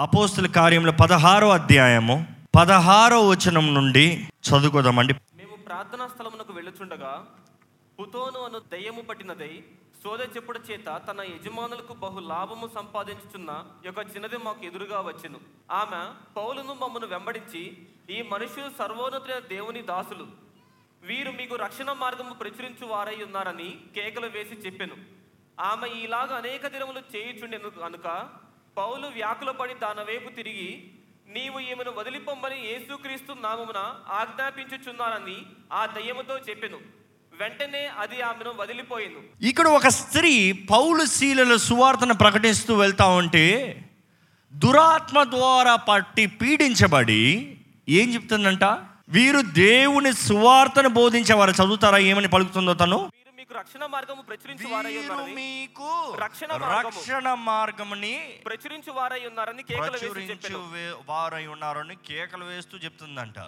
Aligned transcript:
అపోస్తుల 0.00 0.46
కార్యంలో 0.46 0.92
పదహారో 0.92 1.48
అధ్యాయము 1.50 2.14
పదహారో 2.56 3.28
వచనం 3.28 3.66
నుండి 3.74 4.04
చదువుకోదామండి. 4.46 5.14
మేము 5.36 5.56
ప్రార్థనా 5.56 6.08
స్థలమునకు 6.08 6.52
వెళ్ళుచుండగా 6.52 7.26
పుతోను 7.98 8.40
అను 8.44 8.58
దయ్యము 8.72 9.02
పట్టినదై 9.02 9.64
సోద 10.04 10.20
చెప్పుడు 10.36 10.60
చేత 10.70 10.88
తన 11.08 11.20
యజమానులకు 11.20 11.94
బహు 11.94 12.20
లాభము 12.20 12.70
సంపాదించుచున్న 12.74 13.50
యొక్క 13.84 14.06
చిన్నది 14.14 14.36
మాకు 14.36 14.64
ఎదురుగా 14.66 15.00
వచ్చెను. 15.00 15.38
ఆమె 15.70 16.02
పౌలును 16.36 16.76
మమ్మను 16.82 17.06
వెంబడించి 17.06 17.62
ఈ 18.16 18.22
మనుషులు 18.32 18.70
సర్వోన్నతుడైన 18.78 19.42
దేవుని 19.54 19.82
దాసులు. 19.82 20.26
వీరు 21.02 21.30
మీకు 21.30 21.54
రక్షణ 21.56 21.92
మార్గము 21.92 22.34
ప్రచురించు 22.34 22.86
వారై 22.86 23.18
ఉన్నారని 23.24 23.70
కేకలు 23.96 24.26
వేసి 24.26 24.66
చెప్పెను. 24.66 24.96
ఆమె 25.72 25.88
ఇలాగ 26.04 26.30
అనేక 26.36 26.66
దినములు 26.66 27.02
చేయుచుండెను 27.14 27.70
కనుక 27.70 28.08
పౌలు 28.76 29.06
వ్యాకులపడి 29.06 29.74
తన 29.74 30.04
వైపు 30.08 30.28
తిరిగి 30.30 30.82
నీవు 31.28 31.58
ఈమెను 31.58 31.92
వదిలిపొమ్మని 31.98 32.54
యేసుక్రీస్తు 32.54 33.32
నామమున 33.32 33.78
ఆజ్ఞాపించుచున్నానని 34.12 35.36
ఆ 35.72 35.86
దయ్యముతో 35.86 36.38
చెప్పెను. 36.38 36.76
వెంటనే 37.40 37.90
అది 37.98 38.22
ఆమెను 38.22 38.52
వదిలిపోయింది. 38.56 39.48
ఇక్కడ 39.48 39.68
ఒక 39.68 39.88
స్త్రీ 39.88 40.52
పౌలు 40.52 41.04
శీలల 41.04 41.56
సువార్తను 41.56 42.14
ప్రకటిస్తూ 42.14 42.74
వెళ్తా 42.74 43.06
ఉంటే 43.06 43.46
దురాత్మ 44.52 45.22
ద్వారా 45.22 45.76
పట్టి 45.76 46.26
పీడించబడి 46.26 47.56
ఏం 47.88 48.14
చెప్తుందంట? 48.14 48.64
వీరు 49.08 49.40
దేవుని 49.40 50.12
సువార్తను 50.12 50.88
బోధించేవారు. 50.88 51.50
చదువుతారా? 51.50 51.98
ఏమని 51.98 52.28
పలుకుతుందో 52.28 52.74
తను? 52.74 53.10
మీకు 53.50 53.58
రక్షణ 53.58 53.86
మార్గము 53.86 54.22
ప్రచురించు 54.22 54.74
వారై 54.74 54.90
వీరు 54.90 55.12
ఉన్నారని. 55.12 55.34
మీకు 55.34 56.16
రక్షణ 56.20 56.56
మార్గము. 56.56 56.86
రక్షణ 56.86 57.34
మార్గముని 57.34 58.20
ప్రచురించు 58.46 58.92
వారై 58.92 59.26
ఉన్నారని 59.26 59.62
కేకలు 59.62 59.90
వేసి 59.90 60.06
ప్రచురించు 60.06 60.30
చెప్పెను 60.30 60.58
వే- 60.58 60.94
వారై 61.08 61.46
ఉన్నారని 61.46 61.96
కేకలు 61.96 62.44
వేస్తూ 62.44 62.78
చెప్తుందంట. 62.78 63.38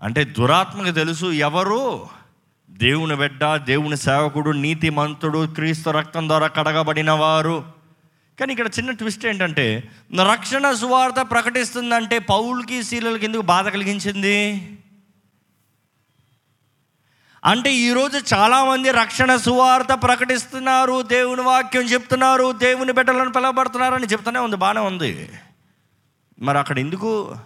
అంటే 0.00 0.24
దురాత్మకు 0.24 0.92
తెలుసు 0.92 1.26
ఎవరు? 1.26 2.08
దేవుని 2.70 3.16
బిడ్డ 3.16 3.56
దేవుని 3.56 3.96
సేవకుడు 3.96 4.50
నీతిమంతుడు 4.50 5.46
క్రీస్తు 5.54 5.90
రక్తం 5.90 6.28
ద్వారా 6.28 6.46
కడగబడిన 6.46 7.10
వారు. 7.10 7.72
కానీ 8.40 8.52
ఇక్కడ 8.52 8.66
చిన్న 8.66 8.90
ట్విస్ట్ 8.90 9.26
ఏంటంటే 9.26 9.88
రక్షణ 10.32 10.72
సువార్త 10.72 11.30
ప్రకటిస్తుందంటే 11.30 12.18
పౌల్కి 12.18 12.84
శీలలకి 12.84 13.24
ఎందుకు 13.24 13.42
బాధ 13.42 13.68
కలిగించింది? 13.68 14.76
అంటే 17.44 17.74
ఈరోజు 17.74 18.34
చాలామంది 18.34 18.90
రక్షణ 18.90 19.36
సువార్త 19.36 20.02
ప్రకటిస్తున్నారు 20.02 21.02
దేవుని 21.02 21.42
వాక్యం 21.42 21.82
చెప్తున్నారు 21.82 22.52
దేవుని 22.52 22.92
బిడ్డలను 22.92 23.32
పిలవబడుతున్నారని 23.32 24.06
చెప్తూనే 24.06 24.38
ఉంది 24.38 24.56
బాగానే 24.56 24.80
ఉంది. 24.80 25.30
మరి 26.42 26.58
అక్కడ 26.58 26.78
ఎందుకు 26.78 27.36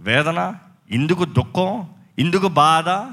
వేదన 0.00 0.54
ఇందుకు 0.90 1.24
దుఃఖం 1.24 1.88
ఇందుకు 2.18 2.48
బాధ? 2.48 3.10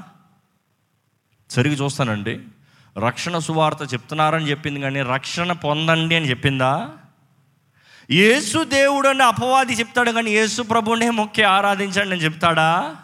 సరిగి 1.52 1.74
చూస్తానండి. 1.74 2.40
రక్షణ 2.98 3.38
సువార్త 3.38 3.94
చెప్తున్నారని 3.94 4.50
చెప్పింది 4.50 4.80
కానీ 4.80 5.02
రక్షణ 5.02 5.52
పొందండి 5.52 6.14
అని 6.14 6.30
చెప్పిందా? 6.30 6.90
యేసు 8.10 8.64
దేవుడు 8.64 9.08
అని 9.08 9.22
అపవాది 9.22 9.72
చెప్తాడు 9.72 10.10
కానీ 10.10 10.30
యేసు 10.30 10.62
ప్రభునే 10.62 11.10
ముఖ్య 11.10 11.44
ఆరాధించండి 11.44 12.14
అని 12.14 12.24
చెప్తాడా? 12.24 12.96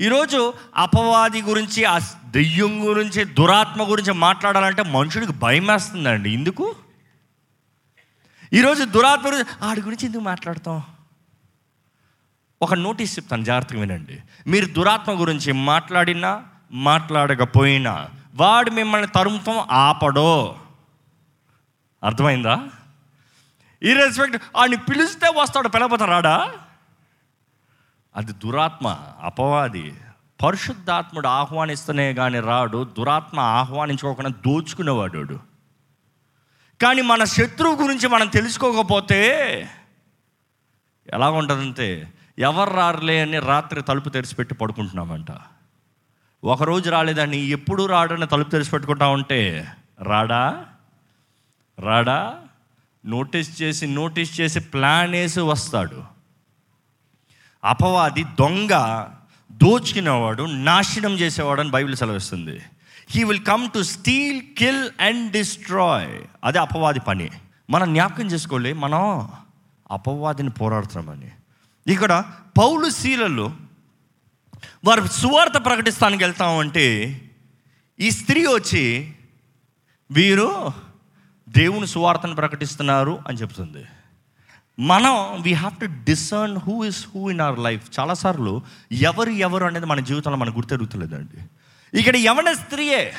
ఈరోజు 0.00 0.54
అపవాది 0.76 1.42
గురించి 1.42 1.84
ఆ 1.84 1.98
దెయ్యం 2.24 2.88
గురించి 2.88 3.24
దురాత్మ 3.24 3.90
గురించి 3.90 4.12
మాట్లాడాలంటే 4.12 4.82
మనుషుడికి 4.82 5.32
భయం 5.32 5.66
వేస్తుందండి. 5.66 6.30
ఎందుకు? 6.30 6.74
ఈరోజు 8.52 8.84
దురాత్మ 8.84 9.26
గురించి 9.26 9.44
ఆడి 9.62 9.80
గురించి 9.80 10.06
ఎందుకు 10.06 10.22
మాట్లాడతాం? 10.22 10.82
ఒక 12.62 12.74
నోటీస్ 12.74 13.18
చెప్తాను 13.18 13.44
జాగ్రత్తగా 13.44 13.80
వినండి. 13.80 14.18
మీరు 14.46 14.66
దురాత్మ 14.66 15.20
గురించి 15.20 15.52
మాట్లాడినా 15.52 16.44
మాట్లాడకపోయినా 16.72 18.08
వాడు 18.34 18.70
మిమ్మల్ని 18.70 19.08
తరుముతం 19.08 19.58
ఆపడో. 19.70 20.58
అర్థమైందా? 22.04 22.68
ఈ 23.82 23.92
రెస్పెక్ట్ 23.92 24.42
ఆడిని 24.56 24.76
పిలిస్తే 24.76 25.28
వస్తాడు 25.36 25.68
పిలకపోతే 25.68 26.04
రాడా? 26.04 26.52
అది 28.16 28.32
దురాత్మ 28.32 28.98
అపవాది. 29.20 29.94
పరిశుద్ధాత్ముడు 30.44 31.28
ఆహ్వానిస్తేనే 31.28 32.14
కానీ 32.14 32.40
రాడు 32.40 32.84
దురాత్మ 32.98 33.40
ఆహ్వానించుకోకుండా 33.40 34.30
దోచుకునేవాడు 34.30 35.16
వాడు. 35.18 35.40
కానీ 36.82 37.02
మన 37.02 37.24
శత్రువు 37.24 37.82
గురించి 37.82 38.08
మనం 38.08 38.26
తెలుసుకోకపోతే 38.26 39.20
ఎలా 41.12 41.30
ఉంటుందంటే 41.30 42.12
ఎవరు 42.38 42.70
రారులే 42.70 43.22
అని 43.22 43.38
రాత్రి 43.38 43.82
తలుపు 43.82 44.08
తెరిచిపెట్టి 44.08 44.54
పడుకుంటున్నామంట. 44.54 45.26
ఒకరోజు 46.44 46.90
రాలేదని 46.90 47.38
ఎప్పుడు 47.38 47.86
రాడని 47.86 48.26
తలుపు 48.26 48.50
తెరిచి 48.50 48.70
పెట్టుకుంటా 48.70 49.08
ఉంటే 49.08 49.72
రాడా? 50.02 50.66
రాడా? 51.80 52.40
నోటీస్ 53.06 53.62
చేసి 53.62 53.86
నోటీస్ 53.86 54.40
చేసి 54.40 54.60
ప్లాన్ 54.60 55.10
వేసి 55.10 55.40
వస్తాడు. 55.40 56.19
అపవాది 57.64 58.24
దొంగ 58.24 58.74
దోచుకునేవాడు 59.52 60.42
నాశనం 60.42 61.14
చేసేవాడు 61.14 61.60
అని 61.60 61.70
బైబిల్ 61.70 61.96
సెలవిస్తుంది. 61.96 62.60
He 63.10 63.24
will 63.24 63.44
come 63.44 63.70
to 63.70 63.82
steal 63.82 64.42
kill 64.58 64.90
and 65.00 65.32
destroy 65.32 66.24
అదే 66.44 66.58
అపవాది 66.58 67.00
పని. 67.00 67.30
మనం 67.70 67.92
జ్ఞాపకం 67.92 68.26
చేసుకోలే 68.26 68.72
మనం 68.72 69.28
అపవాదిని 69.90 70.50
పోరాడుతున్నామని 70.50 71.30
ఇక్కడ 71.92 72.24
పౌలు 72.58 72.90
శీలలు 72.90 73.50
వారు 74.84 75.06
సువార్త 75.06 75.64
ప్రకటిస్తానికి 75.64 76.24
వెళ్తామంటే 76.24 76.86
ఈ 78.00 78.10
స్త్రీ 78.10 78.46
వచ్చి 78.46 79.14
వీరు 80.10 80.72
దేవుని 81.48 81.86
సువార్తను 81.86 82.34
ప్రకటిస్తున్నారు 82.34 83.18
అని 83.28 83.38
చెప్తుంది. 83.38 83.84
మనం 84.80 85.42
we 85.42 85.52
have 85.52 85.80
to 85.80 85.86
discern 85.86 86.56
who 86.56 86.84
is 86.84 87.06
who 87.14 87.30
in 87.30 87.40
our 87.40 87.58
life 87.58 88.00
చాలాసార్లు 88.00 88.62
ఎవరు 88.92 89.30
ఎవరు 89.30 89.64
అనేది 89.64 89.86
మన 89.86 90.00
జీవితంలో 90.00 90.36
మనకు 90.36 90.54
గుర్తెరుగుతలేదండి. 90.54 91.42
ఇక్కడ 91.98 92.16
యవన 92.16 92.52
స్త్రీయే? 92.52 93.12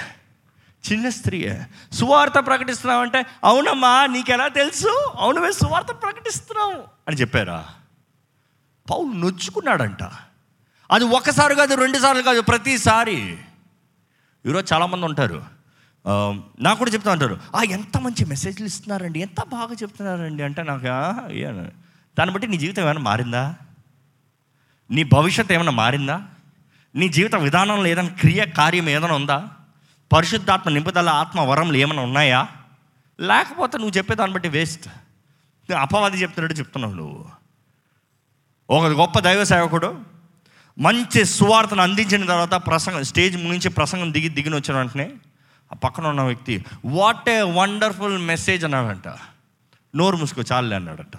చిన్న 0.92 1.10
స్త్రీయే. 1.10 1.66
సువార్త 1.94 2.34
ప్రకటిస్తున్నావంటే 2.34 3.26
అవునమ్మా 3.44 4.06
నీకెలా 4.06 4.48
తెలుసు? 4.48 5.12
అవును 5.18 5.42
మేము 5.42 5.52
సువార్త 5.52 5.88
ప్రకటిస్తున్నాం 5.88 6.82
అని 7.08 7.18
చెప్పారా? 7.18 7.68
పౌలు 8.92 9.14
నొచ్చుకున్నాడంట. 9.14 10.04
అది 10.92 11.06
ఒకసారి 11.06 11.56
కాదు 11.56 11.74
రెండుసార్లు 11.74 12.22
కాదు 12.22 12.42
ప్రతిసారి. 12.42 13.38
ఈరోజు 14.46 14.74
చాలామంది 14.74 15.06
ఉంటారు. 15.06 15.44
నాకు 16.08 16.78
కూడా 16.78 16.92
చెప్తా 16.92 17.12
అంటారు 17.12 17.40
ఆ 17.56 17.62
ఎంత 17.64 17.98
మంచి 17.98 18.26
మెసేజ్లు 18.26 18.66
ఇస్తున్నారండి 18.66 19.20
ఎంత 19.20 19.42
బాగా 19.50 19.74
చెప్తున్నారండి. 19.82 20.44
అంటే 20.44 20.64
నాకు 20.64 20.84
దాన్ని 22.18 22.32
బట్టి 22.34 22.48
నీ 22.48 22.58
జీవితం 22.58 22.84
ఏమైనా 22.84 23.00
మారిందా? 23.00 23.56
నీ 24.92 25.04
భవిష్యత్తు 25.04 25.54
ఏమైనా 25.54 25.72
మారిందా? 25.72 26.18
నీ 26.96 27.10
జీవిత 27.10 27.36
విధానంలో 27.36 27.88
ఏదైనా 27.88 28.10
క్రియ 28.10 28.46
కార్యం 28.46 28.90
ఏదైనా 28.90 29.14
ఉందా? 29.14 29.48
పరిశుద్ధాత్మ 30.14 30.70
నింపుదల 30.70 31.10
ఆత్మ 31.10 31.42
వరములు 31.42 31.78
ఏమైనా 31.78 32.02
ఉన్నాయా? 32.02 32.48
లేకపోతే 33.20 33.78
నువ్వు 33.78 33.98
చెప్పేదాన్ని 33.98 34.34
బట్టి 34.34 34.50
వేస్ట్ 34.50 34.88
అపవాది 35.74 36.18
చెప్తున్నట్టు 36.22 36.58
చెప్తున్నావు 36.58 36.94
నువ్వు. 36.94 37.26
ఒక 38.70 38.86
గొప్ప 38.86 39.20
దైవ 39.20 39.44
సేవకుడు 39.44 39.90
మంచి 40.80 41.26
సువార్తను 41.26 41.82
అందించిన 41.82 42.26
తర్వాత 42.26 42.56
ప్రసంగం 42.68 43.04
స్టేజ్ 43.04 43.36
నుంచి 43.44 43.70
ప్రసంగం 43.70 44.14
దిగి 44.14 44.30
దిగిన 44.30 44.56
వచ్చిన 44.56 44.78
వెంటనే 44.78 45.08
ఆ 45.72 45.76
పక్కన 45.76 46.08
ఉన్న 46.08 46.22
వ్యక్తి 46.22 46.66
వాట్ 46.86 47.30
ఏ 47.30 47.42
వండర్ఫుల్ 47.42 48.18
మెసేజ్ 48.18 48.64
అన్నాడంట. 48.64 49.14
నోరు 49.96 50.18
మూసుకో 50.18 50.42
చాలే 50.52 50.76
అన్నాడట. 50.76 51.18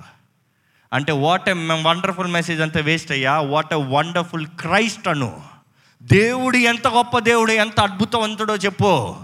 అంటే 0.93 1.13
వాట్ 1.13 1.49
ఏ 1.49 1.53
వండర్ఫుల్ 1.83 2.33
మెసేజ్ 2.33 2.61
అంతా 2.61 2.81
వేస్ట్ 2.81 3.13
అయ్యా. 3.13 3.39
వాట్ 3.39 3.75
ఏ 3.75 3.77
వండర్ఫుల్ 3.77 4.47
క్రైస్ట్ 4.47 5.09
అను. 5.09 5.43
దేవుడు 6.03 6.57
ఎంత 6.57 6.89
గొప్ప 6.89 7.19
దేవుడు 7.19 7.53
ఎంత 7.53 7.81
అద్భుతవంతుడో 7.81 8.57
చెప్పు. 8.57 9.17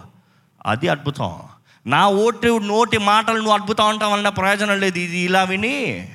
అది 0.66 0.88
అద్భుతం. 0.88 1.38
నా 1.86 2.08
ఓటి 2.08 2.60
నోటి 2.60 2.98
మాటలు 2.98 3.36
నువ్వు 3.36 3.52
అద్భుతం 3.52 3.84
అంటాం 3.84 4.12
వలన 4.12 4.28
ప్రయోజనం 4.28 4.80
లేదు. 4.80 4.98
ఇది 4.98 5.18
ఇలా 5.18 5.42
విని 5.42 6.08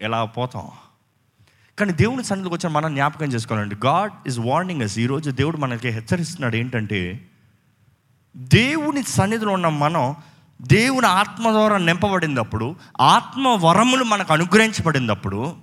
ఇలా 0.00 0.24
పోతాం? 0.24 0.70
కానీ 1.78 1.92
దేవుని 1.92 2.24
సన్నిధికి 2.24 2.54
వచ్చిన 2.54 2.72
మనం 2.72 2.94
జ్ఞాపకం 2.94 3.32
చేసుకోవాలండి. 3.32 3.76
గాడ్ 3.86 4.12
ఈజ్ 4.26 4.38
వార్నింగ్ 4.38 4.82
అస్ 4.82 4.98
ఈరోజు 4.98 5.30
దేవుడు 5.30 5.56
మనకి 5.56 5.88
హెచ్చరిస్తున్నాడు 5.88 6.56
ఏంటంటే 6.56 7.26
దేవుని 8.36 9.02
సన్నిధిలో 9.02 9.52
ఉన్న 9.52 9.68
మనం 9.68 10.16
దేవుని 10.62 11.06
ఆత్మ 11.06 11.50
ద్వారా 11.50 11.78
నింపబడినప్పుడు 11.78 12.76
ఆత్మ 13.00 13.48
వరములు 13.48 14.04
మనకు 14.04 14.32
అనుగ్రహించబడినప్పుడు 14.32 15.56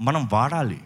మనం 0.00 0.28
వాడాలి. 0.32 0.80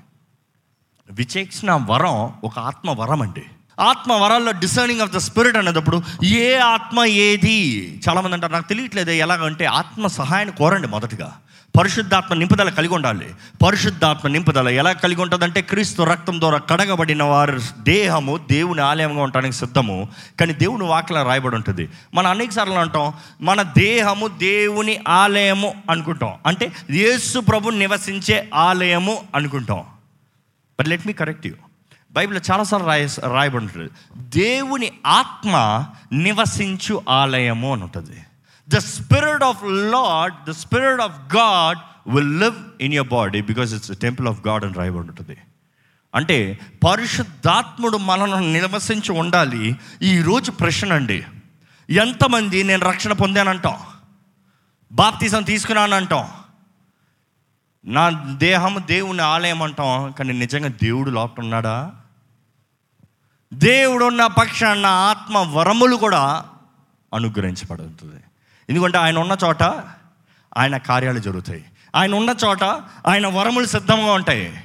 విచేక్షణ 1.10 1.72
వరం 1.72 2.32
ఒక 2.44 2.58
ఆత్మ 2.58 2.90
వరం 2.90 3.22
అండి 3.22 3.42
ఆత్మ 3.80 4.12
వరాల్లో 4.12 4.52
డిసర్నింగ్ 4.52 5.00
ఆఫ్ 5.00 5.12
ద 5.12 5.16
స్పిరిట్ 5.16 5.56
అనేటప్పుడు 5.56 6.02
ఏ 6.24 6.58
ఆత్మ 6.58 7.04
ఏది? 7.04 7.86
చాలామంది 8.08 8.34
అంటారు 8.34 8.52
నాకు 8.52 8.68
తెలియట్లేదు 8.68 9.10
ఎలాగంటే 9.10 9.64
ఆత్మ 9.64 10.06
సహాయాన్ని 10.06 10.56
కోరండి 10.56 10.88
మొదటిగా. 10.88 11.36
పరిశుద్ధాత్మ 11.78 12.34
నింపుదల 12.34 12.70
కలిగి 12.70 12.94
ఉండాలి. 12.94 13.34
పరిశుద్ధాత్మ 13.66 14.28
నింపుదల 14.28 14.68
ఎలా 14.68 14.92
కలిగి 14.92 15.22
ఉంటుందంటే 15.22 15.62
క్రీస్తు 15.62 16.02
రక్తం 16.02 16.40
ద్వారా 16.40 16.58
కడగబడిన 16.58 17.22
వారి 17.22 17.52
దేహము 17.78 18.36
దేవుని 18.50 18.80
ఆలయంగా 18.80 19.22
ఉండడానికి 19.22 19.56
సిద్ధము. 19.56 20.08
కానీ 20.40 20.52
దేవుని 20.52 20.84
వాక్యలో 20.84 21.22
రాయబడి 21.22 21.54
ఉంటుంది. 21.54 21.88
మనం 22.14 22.30
అనేక 22.30 22.50
సార్లు 22.50 22.74
అంటాం 22.74 23.12
మన 23.40 23.62
దేహము 23.62 24.28
దేవుని 24.28 25.00
ఆలయము 25.08 25.74
అనుకుంటాం. 25.90 26.34
అంటే 26.46 26.72
యేసు 26.90 27.38
ప్రభు 27.38 27.70
నివసించే 27.70 28.50
ఆలయము 28.54 29.22
అనుకుంటాం. 29.34 29.84
But 30.80 30.88
let 30.88 31.06
me 31.06 31.12
correct 31.12 31.46
you 31.46 31.54
బైబిల్లో 32.12 32.54
చాలాసార్లు 32.54 32.86
రాయ 32.86 33.08
రాయబడి 33.32 33.64
ఉంటుంది. 33.64 33.90
దేవుని 34.16 34.92
ఆత్మ 35.06 35.84
నివసించు 36.12 37.02
ఆలయము 37.08 37.72
అని 37.72 37.82
ఉంటుంది. 37.82 38.20
The 38.68 38.78
spirit 38.78 39.42
of 39.42 39.64
Lord 39.64 40.50
the 40.50 40.50
spirit 40.50 41.00
of 41.00 41.36
God 41.36 41.78
will 42.10 42.40
live 42.40 42.56
in 42.80 42.94
your 42.94 43.08
body 43.08 43.42
because 43.42 43.74
it's 43.74 43.98
temple 43.98 44.28
of 44.28 44.46
God 44.46 44.64
అని 44.64 44.74
రాయబడి 44.74 45.08
ఉంటుంది 45.08 45.36
అంటే 46.14 46.58
పరిశుద్ధాత్ముడు 46.84 47.96
మనను 47.96 48.52
నివసించి 48.52 49.12
ఉండాలి. 49.12 49.76
ఈరోజు 50.02 50.50
ప్రశ్న 50.50 50.92
అండి. 50.92 51.24
ఎంతమంది 51.90 52.62
నేను 52.62 52.86
రక్షణ 52.86 53.12
పొందానంటాం? 53.12 53.76
బాప్తీసం 54.92 55.42
తీసుకున్నానంటాం? 55.42 56.28
నా 57.84 58.10
దేహం 58.32 58.82
దేవుని 58.86 59.22
ఆలయం 59.22 59.62
అంటాం 59.62 60.10
కానీ 60.10 60.32
నిజంగా 60.32 60.68
దేవుడు 60.68 61.10
లోపల 61.10 61.42
ఉన్నాడా? 61.42 61.92
దేవుడు 63.54 64.04
ఉన్న 64.04 64.26
పక్షాన 64.26 64.86
ఆత్మ 64.86 65.38
వరములు 65.38 65.96
కూడా 65.96 66.44
అనుగ్రహించబడుతుంది. 67.14 68.21
ఎందుకంటే 68.72 68.98
ఆయన 68.98 69.18
ఉన్న 69.18 69.36
చోట 69.44 69.62
ఆయన 70.56 70.76
కార్యాలు 70.76 71.18
జరుగుతాయి. 71.18 71.64
ఆయన 71.94 72.14
ఉన్న 72.14 72.34
చోట 72.44 72.64
ఆయన 73.06 73.26
వరములు 73.26 73.66
సిద్ధంగా 73.66 74.12
ఉంటాయి. 74.12 74.64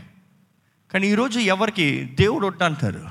కానీ 0.94 1.08
ఈరోజు 1.08 1.40
ఎవరికి? 1.40 2.16
దేవుడు 2.20 2.64
అంటారు. 2.64 3.10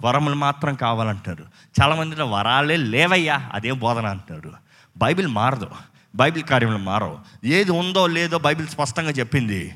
వరములు 0.00 0.34
మాత్రం 0.34 0.74
కావాలంటారు. 0.74 1.44
చాలామందిలో 1.82 2.26
వరాలే 2.26 2.76
లేవయ్యా 2.76 3.50
అదే 3.52 3.72
బోధన 3.72 4.06
అంటారు. 4.06 4.52
బైబిల్ 4.96 5.28
మారదు. 5.28 5.70
బైబిల్ 6.14 6.44
కార్యములు 6.44 6.78
మారవు. 6.78 7.18
ఏది 7.44 7.70
ఉందో 7.70 8.06
లేదో 8.06 8.38
బైబిల్ 8.38 8.68
స్పష్టంగా 8.68 9.10
చెప్పింది. 9.10 9.74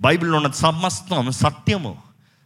బైబిల్లో 0.00 0.36
ఉన్న 0.36 0.50
సమస్తం 0.50 1.30
సత్యము. 1.30 1.98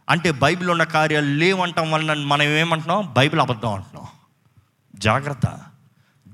అంటే 0.09 0.31
బైబిల్ 0.31 0.69
ఉన్న 0.69 0.83
కార్యాలు 0.83 1.25
లేవంటం 1.25 1.91
వలన 1.91 2.25
మనం 2.25 2.43
ఏమంటున్నాం? 2.43 3.13
బైబిల్ 3.13 3.41
అబద్ధం 3.41 3.73
అంటున్నాం. 3.73 4.07
జాగ్రత్త. 4.95 5.59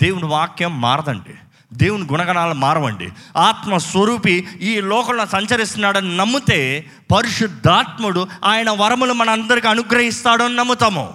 దేవుని 0.01 0.25
వాక్యం 0.25 0.81
మారదండి. 0.81 1.36
దేవుని 1.74 2.04
గుణగణాలు 2.04 2.54
మారవండి. 2.54 3.10
ఆత్మ 3.38 3.78
స్వరూపి 3.78 4.48
ఈ 4.62 4.81
లోకంలో 4.81 5.25
సంచరిస్తున్నాడని 5.25 6.18
నమ్మితే 6.18 6.86
పరిశుద్ధాత్ముడు 7.16 8.28
ఆయన 8.46 8.69
వరములు 8.69 9.13
మనందరికీ 9.13 9.68
అనుగ్రహిస్తాడని 9.68 10.56
నమ్ముతాము. 10.56 11.13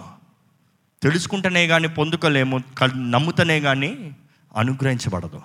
తెలుసుకుంటేనే 1.02 1.66
కానీ 1.66 1.88
పొందుకోలేము 1.88 2.62
నమ్ముతనే 2.96 3.60
కానీ 3.60 4.16
అనుగ్రహించబడదు. 4.56 5.42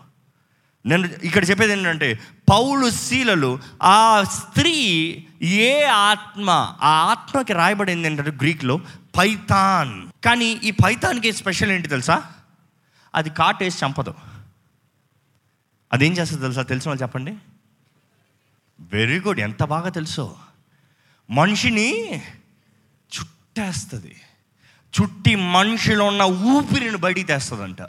నేను 0.85 1.09
ఇక్కడ 1.23 1.49
చెప్పేది 1.49 1.73
ఏంటంటే 1.73 2.19
పౌలు 2.51 2.89
శీలలు 2.89 3.59
ఆ 3.83 4.23
స్త్రీ 4.23 4.77
ఏ 5.41 5.83
ఆత్మ 5.83 6.49
ఆ 6.81 6.89
ఆత్మకి 6.89 7.53
రాయబడింది 7.53 8.07
ఏంటంటే 8.07 8.31
గ్రీక్లో 8.31 8.79
పైథాన్ 9.17 10.07
కానీ 10.25 10.45
ఈ 10.45 10.71
పైథాన్కి 10.71 11.33
స్పెషల్ 11.33 11.71
ఏంటి 11.71 11.87
తెలుసా? 11.87 12.23
అది 13.15 13.29
కాటేసి 13.29 13.85
చంపదు. 13.85 14.13
అదేం 15.93 16.13
చేస్తుంది 16.13 16.41
తెలుసా? 16.41 16.61
తెలిసిన 16.61 16.89
వాళ్ళు 16.89 17.03
చెప్పండి. 17.03 17.37
వెరీ 18.79 19.19
గుడ్ 19.19 19.39
ఎంత 19.39 19.63
బాగా 19.63 19.89
తెలుసో. 19.89 20.35
మనిషిని 21.29 22.15
చుట్టేస్తుంది. 23.19 24.21
చుట్టి 25.01 25.35
మనిషిలో 25.35 26.05
ఉన్న 26.05 26.21
ఊపిరిని 26.21 26.97
బయటికి 26.97 27.27
తెస్తుందంట. 27.27 27.81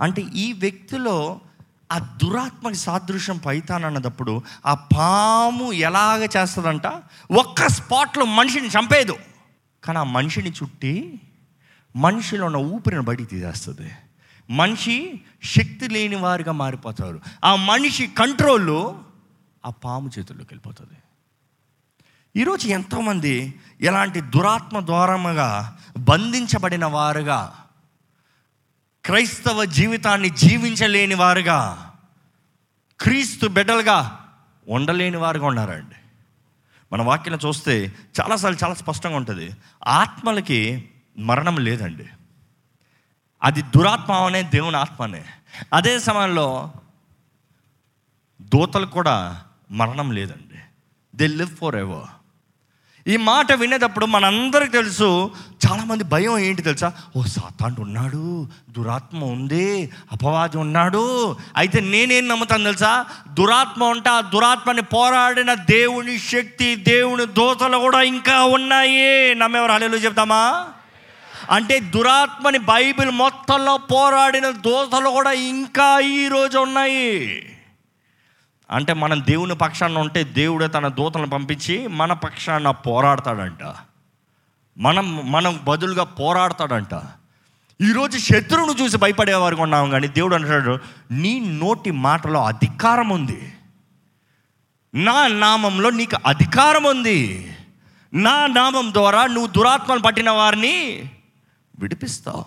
అంటే 0.00 0.22
ఈ 0.22 0.52
వ్యక్తిలో 0.52 1.40
ఆ 1.92 1.98
దురాత్మకి 1.98 2.74
సాదృశ్యం 2.74 3.38
పైతాన్ 3.38 3.84
అన్నదప్పుడు 3.84 4.42
ఆ 4.66 4.74
పాము 4.74 5.72
ఎలాగ 5.72 6.28
చేస్తుందంట? 6.36 6.86
ఒక్క 7.30 7.66
స్పాట్లో 7.66 8.24
మనిషిని 8.24 8.68
చంపేదు 8.68 9.16
కానీ 9.84 9.98
ఆ 9.98 10.02
మనిషిని 10.02 10.50
చుట్టి 10.50 11.20
మనిషిలో 11.96 12.46
ఉన్న 12.46 12.56
ఊపిరిని 12.56 13.02
బయటికి 13.02 13.30
తీసేస్తుంది. 13.30 13.92
మనిషి 14.50 15.20
శక్తి 15.42 15.88
లేని 15.88 16.16
వారిగా 16.16 16.52
మారిపోతారు 16.52 17.20
ఆ 17.44 17.54
మనిషి 17.54 18.06
కంట్రోల్ 18.06 18.94
ఆ 19.66 19.70
పాము 19.70 20.10
చేతుల్లోకి 20.18 20.54
వెళ్ళిపోతుంది. 20.54 20.98
ఈరోజు 22.40 22.68
ఎంతోమంది 22.68 23.54
ఎలాంటి 23.80 24.20
దురాత్మ 24.20 24.80
ద్వారముగా 24.80 25.78
బంధించబడిన 25.98 26.84
వారుగా 26.84 27.64
క్రైస్తవ 29.04 29.64
జీవితాన్ని 29.64 30.30
జీవించలేని 30.30 31.14
వారుగా 31.14 31.92
క్రీస్తు 33.00 33.46
బిడ్డలుగా 33.46 34.28
ఉండలేని 34.68 35.16
వారుగా 35.16 35.46
ఉన్నారండి. 35.46 35.94
మన 36.92 37.02
వాక్యం 37.02 37.38
చూస్తే 37.46 37.92
చాలాసార్లు 38.20 38.64
చాలా 38.64 38.74
స్పష్టంగా 38.74 39.16
ఉంటుంది. 39.16 39.50
ఆత్మలకి 39.86 40.88
మరణం 41.18 41.56
లేదండి. 41.56 42.06
అది 43.42 43.62
దురాత్మ 43.62 44.12
అనే 44.12 44.42
దేవుని 44.42 44.76
ఆత్మనే. 44.76 45.24
అదే 45.72 45.98
సమయంలో 45.98 46.72
దూతలు 48.42 48.86
కూడా 48.86 49.42
మరణం 49.70 50.12
లేదండి. 50.12 50.58
దే 51.16 51.26
లివ్ 51.26 51.56
ఫర్ 51.56 51.76
ఎవర్ 51.76 52.22
ఈ 53.08 53.16
మాట 53.16 53.52
వినేటప్పుడు 53.52 54.06
మనందరికి 54.06 54.72
తెలుసు 54.72 55.30
చాలామంది 55.66 56.04
భయం 56.04 56.38
ఏంటి 56.38 56.62
తెలుసా? 56.62 56.92
ఓ 57.16 57.22
సాతాండు 57.22 57.80
ఉన్నాడు 57.80 58.48
దురాత్మ 58.70 59.24
ఉంది 59.24 59.90
అపవాది 60.12 60.58
ఉన్నాడు. 60.58 61.36
అయితే 61.56 61.80
నేనేం 61.80 62.28
నమ్ముతాను 62.28 62.64
తెలుసా? 62.64 63.06
దురాత్మ 63.28 63.84
ఉంటే 63.84 64.10
ఆ 64.10 64.20
దురాత్మని 64.20 64.82
పోరాడిన 64.82 65.54
దేవుని 65.54 66.18
శక్తి 66.18 66.76
దేవుని 66.76 67.26
దోతలు 67.26 67.78
కూడా 67.78 68.02
ఇంకా 68.02 68.44
ఉన్నాయి. 68.44 69.34
నమ్మెవరు 69.34 69.72
అలెలు 69.72 69.96
చెప్తామా? 69.96 70.68
అంటే 71.50 71.80
దురాత్మని 71.80 72.58
బైబిల్ 72.58 73.10
మొత్తంలో 73.10 73.76
పోరాడిన 73.76 74.50
దోతలు 74.50 75.10
కూడా 75.10 75.32
ఇంకా 75.32 76.00
ఈరోజు 76.00 76.58
ఉన్నాయి. 76.58 77.42
అంటే 78.70 78.92
మనం 78.92 79.22
దేవుని 79.26 79.54
పక్షాన 79.54 79.98
ఉంటే 79.98 80.24
దేవుడే 80.24 80.68
తన 80.68 80.88
దూతలను 80.88 81.30
పంపించి 81.30 81.86
మన 81.86 82.12
పక్షాన 82.12 82.70
పోరాడతాడంట. 82.70 83.74
మనం 84.78 85.32
మనం 85.32 85.60
బదులుగా 85.64 86.04
పోరాడతాడంట. 86.04 87.02
ఈరోజు 87.80 88.18
శత్రువును 88.18 88.72
చూసి 88.72 88.96
భయపడేవారు 88.96 89.56
ఉన్నాం 89.56 89.90
కానీ 89.90 90.08
దేవుడు 90.08 90.34
అంటాడు 90.34 90.78
నీ 91.10 91.40
నోటి 91.40 91.90
మాటలో 91.90 92.44
అధికారం 92.44 93.08
ఉంది. 93.08 93.52
నా 94.94 95.26
నామంలో 95.26 95.90
నీకు 95.90 96.16
అధికారం 96.26 96.84
ఉంది. 96.84 97.48
నా 98.14 98.46
నామం 98.46 98.92
ద్వారా 98.92 99.26
నువ్వు 99.26 99.46
దురాత్మను 99.46 100.00
పట్టిన 100.00 100.30
వారిని 100.30 101.10
విడిపిస్తావు. 101.82 102.44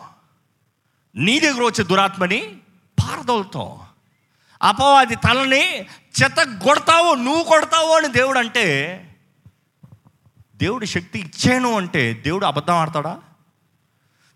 నీ 1.15 1.39
దగ్గర 1.39 1.63
వచ్చే 1.63 1.83
దురాత్మని 1.83 2.57
పారదోలుతావు. 2.99 3.79
అపవాది 4.63 5.15
తలని 5.15 5.81
చెత్త 5.81 6.43
కొడతావు 6.43 7.15
నువ్వు 7.15 7.43
కొడతావు 7.43 7.89
అని 7.89 8.07
దేవుడు 8.07 8.39
అంటే 8.39 9.01
దేవుడు 10.55 10.85
శక్తి 10.85 11.19
ఇచ్చాను 11.19 11.77
అంటే 11.77 12.13
దేవుడు 12.13 12.45
అబద్ధం 12.45 12.73
ఆడతాడా? 12.73 13.21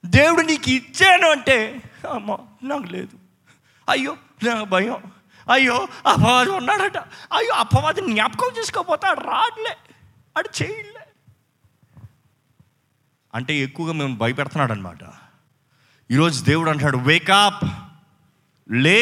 దేవుడు 0.06 0.41
నీకు 0.41 0.70
ఇచ్చాను 0.70 1.32
అంటే 1.32 1.82
అమ్మా 2.13 2.38
నాకు 2.63 2.84
లేదు. 2.84 3.18
అయ్యో 3.89 4.18
నాకు 4.44 4.65
భయం. 4.65 5.12
అయ్యో 5.51 5.88
అపవాది 6.08 6.50
ఉన్నాడట. 6.50 6.98
అయ్యో 7.34 7.53
అపవాది 7.53 8.01
జ్ఞాపకం 8.01 8.48
చేసుకోపోతాడు 8.60 9.20
రాట్లే 9.20 9.77
అడు 10.38 10.50
చేయలే. 10.63 10.99
అంటే 13.33 13.57
ఎక్కువగా 13.57 13.93
మేము 13.93 14.15
భయపెడుతున్నాడు 14.15 14.71
అనమాట 14.71 15.00
ఈరోజు 16.12 16.43
దేవుడు 16.43 16.69
అంటాడు 16.69 16.98
వేకప్ 16.98 17.65
లే! 18.69 19.01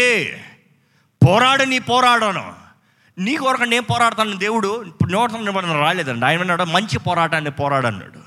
పోరాడు 1.26 1.64
నీ 1.64 1.80
పోరాడను 1.80 2.54
నీ 3.18 3.36
కొరకు 3.36 3.64
నేను 3.64 3.84
పోరాడతాను 3.84 4.36
దేవుడు 4.38 4.86
ఇప్పుడు 4.86 5.12
నిబంధన 5.44 5.72
రాలేదండి 5.72 6.26
ఆయన 6.26 6.42
అన్నాడు 6.42 6.64
మంచి 6.64 6.98
పోరాటాన్ని 6.98 7.52
పోరాడన్నాడు 7.52 8.20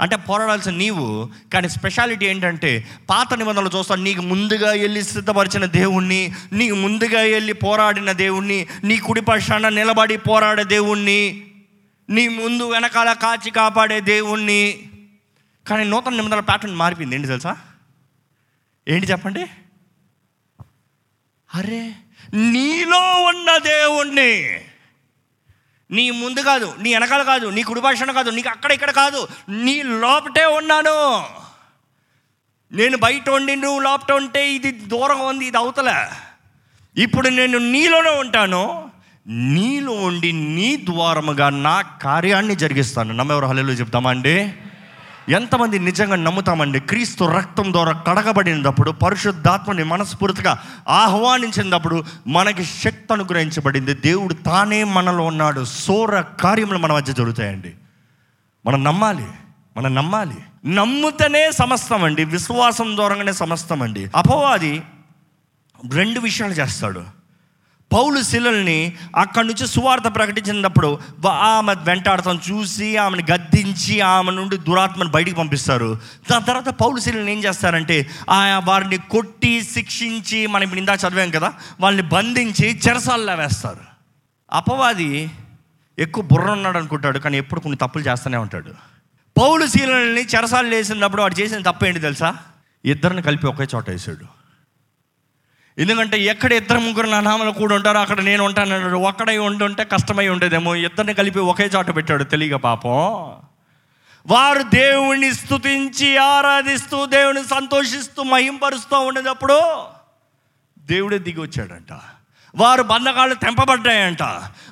అంటే 0.00 0.16
పోరాడాల్సిన 0.16 0.74
నీవు 0.74 1.30
కానీ 1.52 1.68
స్పెషాలిటీ 1.68 2.26
ఏంటంటే 2.26 2.86
పాత 3.08 3.34
నిబంధనలు 3.34 3.70
చూస్తాను 3.76 4.02
నీకు 4.02 4.20
ముందుగా 4.20 4.70
వెళ్ళి 4.72 5.02
సిద్ధపరిచిన 5.02 5.64
దేవుణ్ణి 5.64 6.32
నీకు 6.52 6.74
ముందుగా 6.74 7.20
వెళ్ళి 7.20 7.52
పోరాడిన 7.52 8.12
దేవుణ్ణి 8.12 8.66
నీ 8.84 8.96
కుడిపక్షాన 8.98 9.68
నిలబడి 9.68 10.16
పోరాడే 10.16 10.64
దేవుణ్ణి 10.64 11.44
నీ 12.08 12.28
ముందు 12.28 12.64
వెనకాల 12.64 13.12
కాచి 13.12 13.50
కాపాడే 13.50 14.00
దేవుణ్ణి. 14.00 14.90
కానీ 15.68 15.84
నూతన 15.84 16.10
నిబంధనల 16.10 16.40
ప్యాటర్న్ 16.40 16.76
మారిపోయింది. 16.76 17.14
ఏంటి 17.14 17.28
తెలుసా? 17.28 17.56
ఏంటి 18.88 19.06
చెప్పండి? 19.06 19.46
అరే 21.54 21.94
నీలో 22.34 23.22
ఉన్న 23.22 23.58
దేవుణ్ణి. 23.58 24.60
నీ 25.90 26.10
ముందు 26.10 26.40
కాదు 26.40 26.74
నీ 26.80 26.94
వెనకాల 26.94 27.22
కాదు 27.22 27.46
నీ 27.46 27.62
కుడిభాషణ 27.62 28.12
కాదు 28.12 28.30
నీకు 28.30 28.48
అక్కడ 28.48 28.72
ఇక్కడ 28.72 28.90
కాదు 28.90 29.28
నీ 29.48 29.82
లోపటే 29.82 30.44
ఉన్నాను. 30.44 31.26
నేను 32.72 32.96
బయట 32.96 33.30
ఉండి 33.30 33.56
నువ్వు 33.56 33.80
లోపట 33.80 34.12
ఉంటే 34.12 34.52
ఇది 34.52 34.70
దూరంగా 34.70 35.22
ఉంది 35.22 35.46
ఇది 35.46 35.56
అవతల. 35.56 36.12
ఇప్పుడు 36.96 37.28
నేను 37.28 37.58
నీలోనే 37.58 38.10
ఉంటాను. 38.10 38.90
నీలో 39.26 39.92
ఉండి 39.92 40.32
నీ 40.32 40.76
ద్వారముగా 40.76 41.50
నా 41.50 41.82
కార్యాన్ని 41.82 42.56
జరిగిస్తాను. 42.56 43.14
నమ్మెవరు 43.14 43.46
హల్లెలూయా 43.46 43.78
చెప్తామా 43.78 44.10
అండి? 44.10 44.54
ఎంతమంది 45.28 45.78
నిజంగా 45.78 46.16
నమ్ముతామండి? 46.16 46.80
క్రీస్తు 46.80 47.24
రక్తం 47.24 47.72
ద్వారా 47.72 47.92
కడగబడినప్పుడు 47.92 48.90
పరిశుద్ధాత్మని 48.90 49.84
మనస్ఫూర్తిగా 49.84 50.58
ఆహ్వానించినప్పుడు 50.88 52.04
మనకి 52.26 52.64
శక్తి 52.64 53.12
అనుగ్రహించబడింది. 53.12 53.94
దేవుడు 53.94 54.34
తానే 54.34 54.84
మనలో 54.84 55.24
ఉన్నాడు. 55.24 55.64
సోర 55.64 56.20
కార్యములు 56.20 56.78
మన 56.78 56.92
మధ్య 56.92 57.12
జరుగుతాయండి. 57.12 57.72
మనం 58.66 58.84
నమ్మాలి. 58.84 59.26
మనం 59.76 59.94
నమ్మాలి. 59.94 60.36
నమ్ముతనే 60.74 61.50
సమస్తం 61.52 62.04
అండి 62.04 62.24
విశ్వాసం 62.24 62.96
ద్వారానే 62.96 63.32
సమస్తం 63.32 63.82
అండి 63.82 64.10
అపవాది 64.16 64.82
రెండు 65.92 66.20
విషయాలు 66.20 66.52
చేస్తాడు. 66.52 67.23
పౌలు 67.94 68.22
శిలల్ని 68.22 68.96
అక్కడి 69.16 69.46
నుంచి 69.46 69.66
సువార్త 69.66 70.08
ప్రకటించినప్పుడు 70.14 70.98
ఆమె 71.28 71.74
వెంటాడతాం 71.74 72.40
చూసి 72.50 72.96
ఆమెను 72.96 73.32
గద్దించి 73.32 74.00
ఆమె 74.00 74.30
నుండి 74.30 74.56
దురాత్మను 74.56 75.10
బయటికి 75.10 75.36
పంపిస్తారు. 75.36 75.98
దాని 76.30 76.44
తర్వాత 76.44 76.68
పౌలు 76.68 77.00
శిలని 77.00 77.32
ఏం 77.32 77.44
చేస్తారంటే 77.44 78.10
ఆ 78.30 78.62
వారిని 78.64 78.96
కొట్టి 78.96 79.64
శిక్షించి 79.64 80.46
మనం 80.46 80.62
ఇప్పుడు 80.62 80.80
ఇందా 80.80 80.94
చదివాం 80.94 81.30
కదా 81.30 81.52
వాళ్ళని 81.80 82.08
బంధించి 82.08 82.80
చెరసాల్లో 82.88 83.34
వేస్తారు. 83.34 83.84
అపవాది 84.52 85.30
ఎక్కువ 85.98 86.24
బుర్ర 86.24 86.50
ఉన్నాడు 86.50 86.78
అనుకుంటాడు 86.78 87.18
కానీ 87.18 87.38
ఎప్పుడు 87.38 87.60
కొన్ని 87.60 87.76
తప్పులు 87.76 88.04
చేస్తూనే 88.04 88.36
ఉంటాడు. 88.36 88.70
పౌలు 89.40 89.66
శీలని 89.66 90.24
చెరసాలు 90.36 90.68
వేసినప్పుడు 90.68 91.22
వాడు 91.22 91.40
చేసిన 91.40 91.62
తప్పు 91.62 91.84
ఏంటి 91.84 92.00
తెలుసా? 92.00 92.36
ఇద్దరిని 92.84 93.22
కలిపి 93.22 93.46
ఒకే 93.46 93.66
చోట 93.74 93.90
వేసాడు. 93.90 94.33
ఎందుకంటే 95.78 96.20
ఎక్కడ 96.20 96.52
ఇద్దరు 96.52 96.78
ముగ్గురు 96.78 97.06
నా 97.06 97.20
నామలు 97.20 97.50
కూడా 97.50 97.74
ఉంటారో 97.74 98.00
అక్కడ 98.00 98.20
నేను 98.20 98.44
ఉంటానన్నాడు. 98.44 98.96
ఒక్కడై 98.96 99.38
ఉండుంటే 99.38 99.84
కష్టమై 99.84 100.28
ఉండేదేమో. 100.28 100.74
ఇద్దరిని 100.74 101.14
కలిపి 101.14 101.38
ఒకే 101.38 101.70
చోట 101.76 101.96
పెట్టాడు. 101.96 102.24
తెలియక 102.24 102.54
పాపం. 102.54 102.90
వారు 104.26 104.62
దేవుణ్ణి 104.62 105.34
స్తుతించి 105.34 106.16
ఆరాధిస్తూ 106.16 107.06
దేవుని 107.06 107.44
సంతోషిస్తూ 107.44 108.22
మహింపరుస్తూ 108.22 108.98
ఉండేటప్పుడు 108.98 109.60
దేవుడే 110.78 111.18
దిగి 111.18 111.40
వచ్చాడంట. 111.40 111.98
వారు 112.56 112.82
బంధకాలు 112.82 113.34
తెంపబడ్డాయంట. 113.34 114.22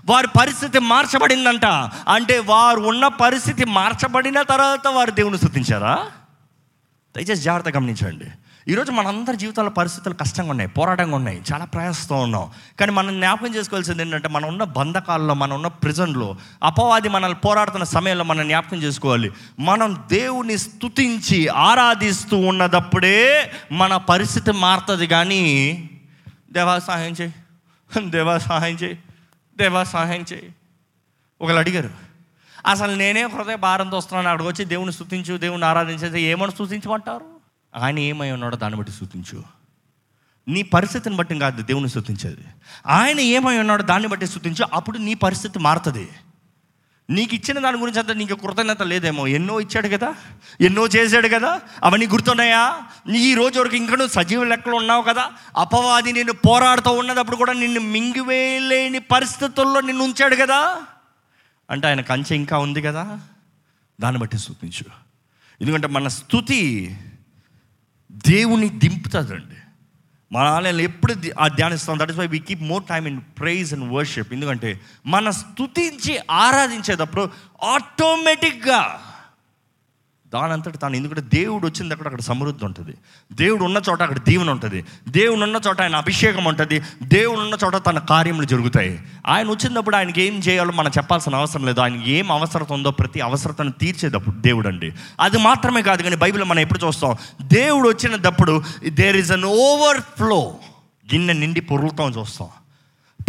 వారి 0.05 0.29
పరిస్థితి 0.41 0.79
మార్చబడిందంట. 0.79 1.65
అంటే 2.09 2.39
వారు 2.39 2.81
ఉన్న 2.81 3.09
పరిస్థితి 3.09 3.65
మార్చబడిన 3.65 4.43
తర్వాత 4.43 4.89
వారు 4.89 5.11
దేవుని 5.11 5.39
స్తుతించారా? 5.39 6.11
దయచేసి 7.17 7.43
జాగ్రత్త 7.43 7.77
గమనించండి. 7.77 8.25
ఈరోజు 8.69 8.93
మనందరి 8.93 9.37
జీవితాల 9.37 9.69
పరిస్థితులు 9.69 10.15
కష్టంగా 10.15 10.51
ఉన్నాయి 10.51 10.71
పోరాటంగా 10.71 11.17
ఉన్నాయి 11.17 11.43
చాలా 11.53 11.65
ప్రయాసంతో 11.65 12.15
ఉన్నాం. 12.17 12.51
కానీ 12.81 12.93
మనం 12.93 13.15
జ్ఞాపకం 13.15 13.55
చేసుకోవాల్సింది 13.55 14.03
ఏంటంటే 14.03 14.29
మనం 14.29 14.49
ఉన్న 14.49 14.65
బంధకాల్లో 14.65 15.35
మనం 15.35 15.55
ఉన్న 15.55 15.67
ప్రిజన్లో 15.67 16.37
అపవాది 16.63 17.09
మనల్ని 17.09 17.39
పోరాడుతున్న 17.39 17.85
సమయంలో 17.85 18.25
మనం 18.25 18.47
జ్ఞాపకం 18.47 18.77
చేసుకోవాలి. 18.77 19.31
మనం 19.61 20.05
దేవుని 20.13 20.59
స్తుతించి 20.59 21.49
ఆరాధిస్తూ 21.49 22.37
ఉన్నదప్పుడే 22.37 23.53
మన 23.73 23.97
పరిస్థితి 23.97 24.53
మారుతుంది. 24.53 25.07
కానీ 25.07 25.43
దేవా 26.53 26.79
సహాయం 26.79 27.15
చేయి. 27.21 27.35
దేవా 28.11 28.39
సహాయం 28.39 28.77
చేయి. 28.77 28.99
దేవా 29.59 29.85
సహాయం 29.85 30.25
చేయి. 30.33 30.55
ఒకళ్ళు 31.41 31.59
అడిగారు 31.59 31.91
అసలు 32.67 32.95
నేనే 32.95 33.23
హృదయ 33.23 33.57
భారంతో 33.57 33.97
వస్తున్నాను. 33.97 34.29
అక్కడికి 34.29 34.49
వచ్చి 34.49 34.65
దేవుని 34.65 34.93
స్థుతించు 34.93 35.37
దేవుని 35.37 35.65
ఆరాధించేది 35.65 36.23
ఏమని 36.23 36.53
స్థుతించమంటారు 36.53 37.32
ఆయన 37.75 37.99
ఏమై 37.99 38.31
ఉన్నాడో 38.31 38.57
దాన్ని 38.57 38.79
బట్టి 38.79 38.93
స్థుతించు 38.93 39.43
నీ 40.49 40.63
పరిస్థితిని 40.63 41.17
బట్టి 41.17 41.39
కాదు 41.39 41.63
దేవుని 41.63 41.89
స్థుతించేది 41.89 42.45
ఆయన 42.87 43.21
ఏమై 43.21 43.59
ఉన్నాడో 43.59 43.83
దాన్ని 43.83 44.09
బట్టి 44.09 44.27
స్థుతించు 44.27 44.67
అప్పుడు 44.73 44.99
నీ 44.99 45.15
పరిస్థితి 45.15 45.59
మారుతుంది. 45.59 46.09
నీకు 47.11 47.35
ఇచ్చిన 47.35 47.59
దాని 47.59 47.77
గురించి 47.77 47.99
అంతా 47.99 48.13
నీకు 48.15 48.35
కృతజ్ఞత 48.35 48.83
లేదేమో. 48.83 49.27
ఎన్నో 49.27 49.61
ఇచ్చాడు 49.61 49.89
కదా 49.89 50.15
ఎన్నో 50.61 50.87
చేశాడు 50.87 51.29
కదా 51.29 51.61
అవన్నీ 51.85 52.07
గుర్తున్నాయా? 52.07 52.83
నీ 53.07 53.19
ఈ 53.19 53.35
రోజు 53.35 53.61
వరకు 53.61 53.77
ఇంకా 53.77 53.97
నువ్వు 53.97 54.13
సజీవ 54.13 54.45
లెక్కలు 54.45 54.75
ఉన్నావు 54.75 55.03
కదా 55.03 55.31
అపవాది 55.57 56.13
నిన్ను 56.13 56.33
పోరాడుతూ 56.33 56.91
ఉన్నదప్పుడు 56.91 57.37
కూడా 57.37 57.53
నిన్ను 57.53 57.81
మింగివేయలేని 57.81 58.99
పరిస్థితుల్లో 58.99 59.81
నిన్ను 59.81 60.05
ఉంచాడు 60.05 60.37
కదా. 60.37 60.83
అంటే 61.71 61.87
ఆయన 61.87 62.01
కంచె 62.01 62.37
ఇంకా 62.37 62.59
ఉంది 62.59 62.83
కదా 62.83 63.21
దాన్ని 64.01 64.21
బట్టి 64.21 64.39
స్థుతించు 64.39 64.85
ఎందుకంటే 65.61 65.87
మన 65.87 66.09
స్థుతి 66.09 66.61
దేవుని 68.13 68.69
దింపుతుందండి 68.69 69.57
మన 70.33 70.47
ఆలయంలో 70.47 70.83
ఎప్పుడు 70.83 71.15
ఆ 71.41 71.49
ధ్యానిస్తాం. 71.49 71.99
That 71.99 72.11
is 72.11 72.19
why 72.19 72.27
we 72.27 72.39
keep 72.39 72.63
more 72.63 72.85
time 72.85 73.07
in 73.07 73.21
praise 73.39 73.75
and 73.75 73.93
worship 73.93 74.33
ఎందుకంటే 74.33 74.81
మన 75.07 75.31
స్థుతించి 75.31 76.19
ఆరాధించేటప్పుడు 76.31 77.31
ఆటోమేటిక్గా 77.65 79.12
దానంతట 80.35 80.81
తాను 80.81 80.97
ఎందుకంటే 80.97 81.23
దేవుడు 81.35 81.67
వచ్చింది 81.67 81.95
అక్కడ 81.95 82.07
అక్కడ 82.07 82.21
సమృద్ధి 82.21 82.65
ఉంటుంది. 82.65 82.95
దేవుడు 83.33 83.65
ఉన్న 83.65 83.81
చోట 83.91 84.03
అక్కడ 84.03 84.19
దీవెన 84.19 84.51
ఉంటుంది. 84.51 84.85
దేవుడు 85.09 85.41
ఉన్న 85.41 85.61
చోట 85.69 85.83
ఆయన 85.83 85.97
అభిషేకం 85.97 86.45
ఉంటుంది. 86.45 86.83
దేవుడు 87.03 87.41
ఉన్న 87.41 87.57
చోట 87.65 87.77
తన 87.87 87.99
కార్యములు 87.99 88.47
జరుగుతాయి. 88.47 89.03
ఆయన 89.27 89.51
వచ్చినప్పుడు 89.51 89.97
ఆయనకి 89.97 90.23
ఏం 90.23 90.39
చేయాలో 90.39 90.73
మనం 90.73 90.91
చెప్పాల్సిన 90.99 91.35
అవసరం 91.35 91.67
లేదు. 91.67 91.81
ఆయనకి 91.81 92.11
ఏం 92.11 92.33
అవసరత 92.33 92.73
ఉందో 92.73 92.91
ప్రతి 92.91 93.21
అవసరతను 93.21 93.71
తీర్చేటప్పుడు 93.71 94.37
దేవుడు 94.37 94.69
అండి. 94.69 94.93
అది 95.21 95.39
మాత్రమే 95.39 95.83
కాదు 95.83 96.03
కానీ 96.03 96.17
బైబిల్ 96.17 96.45
మనం 96.45 96.59
ఎప్పుడు 96.59 96.87
చూస్తాం. 96.87 97.17
దేవుడు 97.43 97.89
వచ్చినప్పుడు 97.89 98.63
there 98.89 99.17
is 99.17 99.33
an 99.33 99.45
over 99.45 100.01
flow 100.01 100.55
గిన్నె 101.15 101.33
నిండి 101.33 101.61
పొరులుతాం 101.61 102.11
చూస్తాం. 102.11 102.49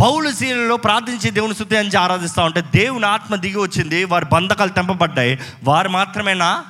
పౌలు 0.02 0.32
శీలలో 0.32 0.78
ప్రార్థించి 0.78 1.30
దేవుని 1.30 1.56
శుద్ధి 1.56 1.78
అని 1.78 1.98
ఆరాధిస్తూ 1.98 2.42
ఉంటే 2.42 2.62
దేవుని 2.62 3.06
ఆత్మ 3.06 3.36
దిగి 3.36 3.58
వచ్చింది. 3.58 4.04
వారి 4.04 4.26
బంధకాలు 4.34 4.70
తెంపబడ్డాయి. 4.70 5.40
వారు 5.64 5.90
మాత్రమేనా? 5.90 6.64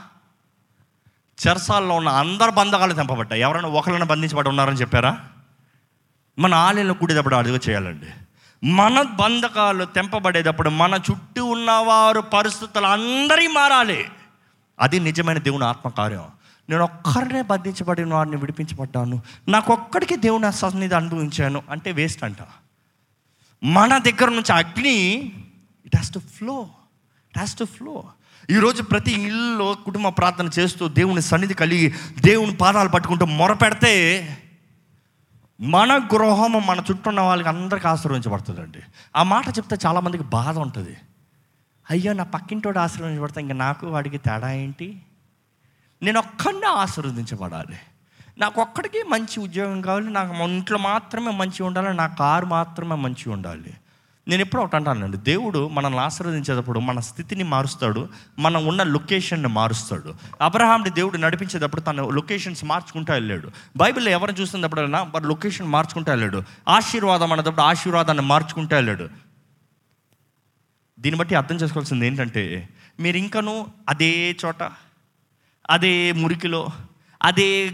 చెరసాల్లో 1.47 1.95
ఉన్న 1.95 2.09
అందరు 2.09 2.51
బంధకాలు 2.51 2.93
తెంపబడ్డాయి. 2.93 3.41
ఎవరైనా 3.41 3.67
ఒకరిని 3.67 4.05
బంధించబడి 4.05 4.49
ఉన్నారని 4.49 4.77
చెప్పారా? 4.77 5.25
మన 6.39 6.53
ఆలయంలో 6.53 6.93
కూడేటప్పుడు 6.93 7.35
అదిగో 7.35 7.59
చేయాలండి. 7.69 8.05
మన 8.67 9.01
బంధకాలు 9.01 9.85
తెంపబడేటప్పుడు 9.85 10.69
మన 10.69 10.99
చుట్టూ 11.11 11.45
ఉన్నవారు 11.45 12.21
పరిస్థితులు 12.21 12.85
అందరి 12.85 13.47
మారాలి. 13.47 14.11
అది 14.79 14.99
నిజమైన 14.99 15.37
దేవుని 15.37 15.65
ఆత్మకార్యం. 15.65 16.23
నేను 16.69 16.83
ఒక్కరినే 16.83 17.41
బంధించబడిన 17.41 18.13
వారిని 18.13 18.35
విడిపించబడ్డాను. 18.35 19.21
నాకు 19.47 19.73
ఒక్కడికి 19.73 20.15
దేవుని 20.15 20.53
సన్నిధి 20.53 20.95
అనుభవించాను 20.95 21.63
అంటే 21.69 21.91
వేస్ట్ 21.91 22.23
అంట. 22.23 22.37
మన 23.63 23.97
దగ్గర 23.97 24.29
నుంచి 24.29 24.53
అగ్ని 24.53 25.07
it 25.85 25.95
has 25.95 26.13
to 26.13 26.19
flow 26.19 26.61
it 27.29 27.37
has 27.37 27.57
to 27.57 27.65
flow 27.65 28.03
ఈరోజు 28.49 28.83
ప్రతి 28.83 29.11
ఇల్లులో 29.11 29.73
కుటుంబ 29.73 30.07
ప్రార్థన 30.07 30.49
చేస్తూ 30.59 30.87
దేవుని 30.87 31.21
సన్నిధి 31.21 31.53
కలిగి 31.53 31.93
దేవుని 32.21 32.57
పాదాలు 32.57 32.89
పట్టుకుంటూ 32.89 33.25
మొరపెడితే 33.25 33.93
మన 35.61 35.97
గృహము 35.97 36.59
మన 36.59 36.77
చుట్టూ 36.79 37.09
ఉన్న 37.09 37.21
వాళ్ళకి 37.21 37.49
అందరికీ 37.49 37.87
ఆశీర్వదించబడుతుందండి. 37.87 38.79
ఆ 39.15 39.23
మాట 39.23 39.49
చెప్తే 39.49 39.77
చాలామందికి 39.85 40.23
బాధ 40.23 40.57
ఉంటుంది. 40.57 40.97
అయ్యో 41.89 42.13
నా 42.13 42.23
పక్కింటోడు 42.23 42.79
ఆశీర్వదించబడతా 42.79 43.41
ఇంకా 43.41 43.53
నాకు 43.53 43.87
వాడికి 43.87 44.17
తేడా 44.17 44.51
ఏంటి? 44.51 45.01
నేను 46.03 46.19
ఒక్కడినే 46.19 46.67
ఆశీర్వదించబడాలి. 46.67 47.79
నాకు 48.37 48.61
ఒక్కడికి 48.61 49.03
మంచి 49.03 49.39
ఉద్యోగం 49.39 49.81
కావాలి 49.81 50.09
నాకు 50.09 50.35
ఇంట్లో 50.35 50.77
మాత్రమే 50.77 51.31
మంచి 51.31 51.63
ఉండాలి 51.63 51.97
నా 51.97 52.07
కారు 52.07 52.45
మాత్రమే 52.45 52.95
మంచి 52.95 53.29
ఉండాలి. 53.29 53.73
నేను 54.27 54.41
ఎప్పుడు 54.41 54.61
ఒకటి 54.61 54.75
అంటానండి 54.75 55.17
దేవుడు 55.17 55.67
మనల్ని 55.67 55.99
ఆశీర్వదించేటప్పుడు 55.99 56.79
మన 56.79 56.99
స్థితిని 56.99 57.43
మారుస్తాడు 57.43 58.09
మనం 58.39 58.65
ఉన్న 58.65 58.83
లొకేషన్ని 58.83 59.47
మారుస్తాడు. 59.47 60.13
అబ్రహాంని 60.41 60.89
దేవుడు 60.89 61.17
నడిపించేటప్పుడు 61.17 61.81
తన 61.81 62.01
లొకేషన్స్ 62.01 62.65
మార్చుకుంటూ 62.65 63.13
వెళ్ళాడు. 63.13 63.51
బైబిల్లో 63.77 64.11
ఎవరు 64.11 64.31
చూసినప్పుడైనా 64.31 65.01
వారు 65.03 65.27
లొకేషన్ 65.27 65.67
మార్చుకుంటూ 65.67 66.11
వెళ్ళాడు. 66.11 66.43
ఆశీర్వాదం 66.67 67.33
అనేటప్పుడు 67.33 67.61
ఆశీర్వాదాన్ని 67.61 68.23
మార్చుకుంటూ 68.23 68.75
వెళ్ళాడు. 68.75 69.09
దీన్ని 70.99 71.19
బట్టి 71.19 71.35
అర్థం 71.35 71.55
చేసుకోవాల్సింది 71.55 72.07
ఏంటంటే 72.07 72.69
మీరు 72.99 73.17
ఇంకనూ 73.17 73.65
అదే 73.89 74.35
చోట 74.45 74.71
అదే 75.69 76.11
మురికిలో 76.11 76.67
అదే 77.23 77.71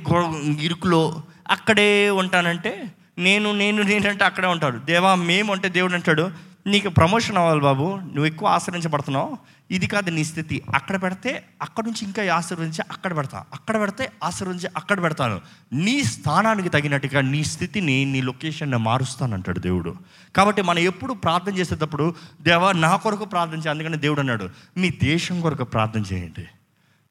ఇరుకులో 0.59 1.23
అక్కడే 1.49 2.09
ఉంటానంటే 2.09 2.91
నేను 3.19 3.51
నేను 3.51 3.83
నేనంటే 3.83 4.23
అక్కడే 4.23 4.47
ఉంటాడు. 4.47 4.77
దేవా 4.77 5.15
మేము 5.15 5.53
అంటే 5.53 5.69
దేవుడు 5.69 5.93
అంటాడు 5.93 6.31
నీకు 6.67 6.89
ప్రమోషన్ 6.89 7.37
అవ్వాలి 7.37 7.61
బాబు 7.61 7.83
నువ్వు 7.83 8.25
ఎక్కువ 8.25 8.47
ఆశ్రయించబడుతున్నావు 8.47 9.37
ఇది 9.71 9.87
కాదు 9.87 10.09
నీ 10.09 10.23
స్థితి. 10.23 10.61
అక్కడ 10.75 11.03
పెడితే 11.03 11.43
అక్కడ 11.61 11.83
నుంచి 11.83 12.05
ఇంకా 12.05 12.35
ఆశీర్వదించి 12.35 12.81
అక్కడ 12.91 13.17
పెడతా. 13.17 13.43
అక్కడ 13.53 13.79
పెడితే 13.79 14.11
ఆశీర్వదించి 14.23 14.67
అక్కడ 14.77 15.03
పెడతాను. 15.03 15.41
నీ 15.73 16.03
స్థానానికి 16.03 16.69
తగినట్టుగా 16.69 17.21
నీ 17.21 17.43
స్థితిని 17.43 18.05
నీ 18.05 18.21
లొకేషన్ని 18.21 18.77
మారుస్తానంటాడు 18.77 19.59
దేవుడు. 19.59 19.95
కాబట్టి 20.35 20.61
మనం 20.61 20.79
ఎప్పుడు 20.79 21.13
ప్రార్థన 21.13 21.53
చేసేటప్పుడు 21.57 22.15
దేవా 22.41 22.71
నా 22.71 22.95
కొరకు 22.95 23.25
ప్రార్థన 23.25 23.57
చేయ 23.57 23.69
అందుకని 23.69 23.97
దేవుడు 23.97 24.19
అన్నాడు 24.19 24.49
మీ 24.77 24.89
దేశం 24.89 25.41
కొరకు 25.41 25.63
ప్రార్థన 25.63 26.03
చేయండి. 26.13 26.47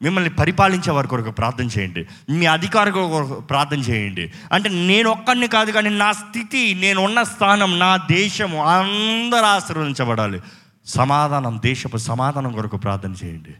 మిమ్మల్ని 0.03 0.31
పరిపాలించే 0.31 0.93
వారి 0.93 1.09
కొరకు 1.09 1.31
ప్రార్థన 1.31 1.65
చేయండి. 1.65 2.07
మీ 2.31 2.47
అధికారి 2.47 2.91
కొరకు 2.91 3.41
ప్రార్థన 3.41 3.79
చేయండి. 3.79 4.33
అంటే 4.53 4.69
నేను 4.69 5.11
ఒక్కడిని 5.11 5.49
కాదు 5.49 5.71
కానీ 5.71 5.91
నా 5.91 6.13
స్థితి 6.13 6.75
నేను 6.75 7.03
ఉన్న 7.03 7.23
స్థానం 7.23 7.79
నా 7.79 7.97
దేశము 7.97 8.65
అందరూ 8.65 9.45
ఆశీర్వదించబడాలి. 9.45 10.43
సమాధానం 10.87 11.61
దేశపు 11.65 11.97
సమాధానం 11.97 12.53
కొరకు 12.53 12.77
ప్రార్థన 12.77 13.15
చేయండి. 13.25 13.55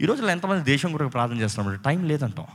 ఈ 0.00 0.06
రోజుల్లో 0.06 0.32
ఎంతమంది 0.32 0.64
దేశం 0.64 0.92
కొరకు 0.92 1.08
ప్రార్థన 1.08 1.36
చేస్తున్నాం 1.36 1.76
టైం 1.76 2.04
లేదంటాం. 2.04 2.46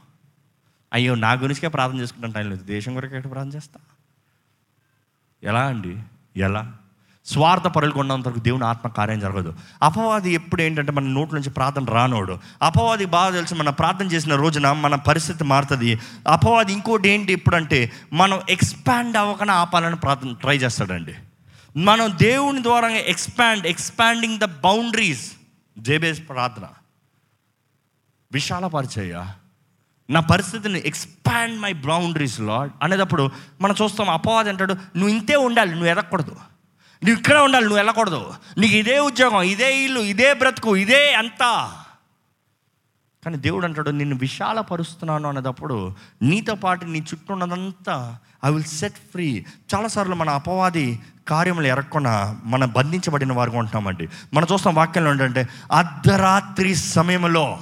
అయ్యో 0.93 1.15
నా 1.15 1.31
గురించికే 1.33 1.67
ప్రార్థన 1.67 1.99
చేసుకుంటాం 1.99 2.31
టైం 2.31 2.49
లేదు. 2.49 2.63
దేశం 2.63 2.93
కొరకు 2.93 3.15
ఎక్కడ 3.15 3.31
ప్రార్థన 3.31 3.55
చేస్తా? 3.55 3.79
ఎలా 5.43 5.63
అండి? 5.63 5.97
ఎలా? 6.37 6.73
స్వార్థ 7.25 7.63
పరులు 7.63 7.91
కొన్నంత 7.91 8.27
వరకు 8.27 8.39
దేవుని 8.39 8.65
ఆత్మ 8.65 8.89
కార్యం 8.89 9.19
జరగదు. 9.19 9.53
అపవాది 9.83 10.31
ఎప్పుడు 10.31 10.61
ఏంటంటే 10.61 10.91
మన 10.91 11.03
నోట్ల 11.03 11.37
నుంచి 11.37 11.49
ప్రార్థన 11.49 11.85
రానోడు. 11.85 12.37
అపవాది 12.61 13.05
బాగా 13.05 13.35
తెలుసు 13.35 13.55
మన 13.55 13.69
ప్రార్థన 13.69 14.05
చేసిన 14.05 14.35
రోజున 14.35 14.71
మన 14.71 14.95
పరిస్థితి 14.95 15.43
మారుతుంది. 15.43 15.99
అపవాది 16.27 16.73
ఇంకోటి 16.73 17.09
ఏంటి 17.09 17.33
ఇప్పుడంటే 17.33 17.91
మనం 18.13 18.41
ఎక్స్పాండ్ 18.49 19.17
అవ్వకుండా 19.17 19.53
ఆపాలని 19.53 19.95
ప్రార్థన 19.95 20.33
ట్రై 20.33 20.57
చేస్తాడండి. 20.57 21.13
మనం 21.77 22.13
దేవుని 22.21 22.63
ద్వారా 22.63 22.89
expand 22.89 23.67
expanding 23.67 24.39
the 24.39 24.45
boundaries. 24.45 25.31
Jabez 25.77 26.29
ప్రార్థన. 26.29 26.63
విశాలపరిచయ్య 28.31 29.27
నా 30.09 30.19
పరిస్థితిని 30.19 30.81
ఎక్స్పాండ్ 30.85 31.59
మై 31.59 31.73
బౌండరీస్ 31.73 32.41
లాడ్ 32.41 32.71
అనేటప్పుడు 32.83 33.29
మనం 33.61 33.75
చూస్తాం 33.81 34.09
అపవాది 34.09 34.49
అంటాడు 34.49 34.73
నువ్వు 34.73 35.07
ఇంతే 35.07 35.35
ఉండాలి 35.35 35.71
నువ్వు 35.71 35.87
ఎదగకూడదు. 35.87 36.35
నువ్వు 37.03 37.19
ఇక్కడే 37.19 37.39
ఉండాలి 37.39 37.63
నువ్వు 37.63 37.77
వెళ్ళకూడదు. 37.77 38.33
నీకు 38.57 38.73
ఇదే 38.73 38.99
ఉద్యోగం 38.99 39.41
ఇదే 39.41 39.83
ఇల్లు 39.83 39.99
ఇదే 39.99 40.33
బ్రతుకు 40.33 40.75
ఇదే 40.75 41.13
అంతా. 41.13 41.73
కానీ 43.25 43.37
దేవుడు 43.37 43.65
అంటాడు 43.65 43.89
నిన్ను 43.89 44.15
విశాలపరుస్తున్నాను 44.15 45.29
అనేటప్పుడు 45.29 45.95
నీతో 46.21 46.55
పాటు 46.55 46.85
నీ 46.85 46.99
చుట్టూ 46.99 47.33
ఉన్నదంతా 47.33 48.17
ఐ 48.45 48.51
విల్ 48.51 48.63
సెట్ 48.63 48.93
ఫ్రీ 48.93 49.45
చాలాసార్లు 49.75 50.15
మన 50.15 50.29
అపవాది 50.29 50.99
కార్యములు 51.27 51.67
ఎరగకుండా 51.67 52.39
మనం 52.45 52.71
బంధించబడిన 52.71 53.33
వారు 53.33 53.51
ఉంటామండి. 53.51 54.07
మనం 54.33 54.47
చూస్తాం 54.53 54.75
వాక్యంలో 54.75 55.11
ఏంటంటే 55.11 55.49
అర్ధరాత్రి 55.71 56.75
సమయంలో 56.75 57.59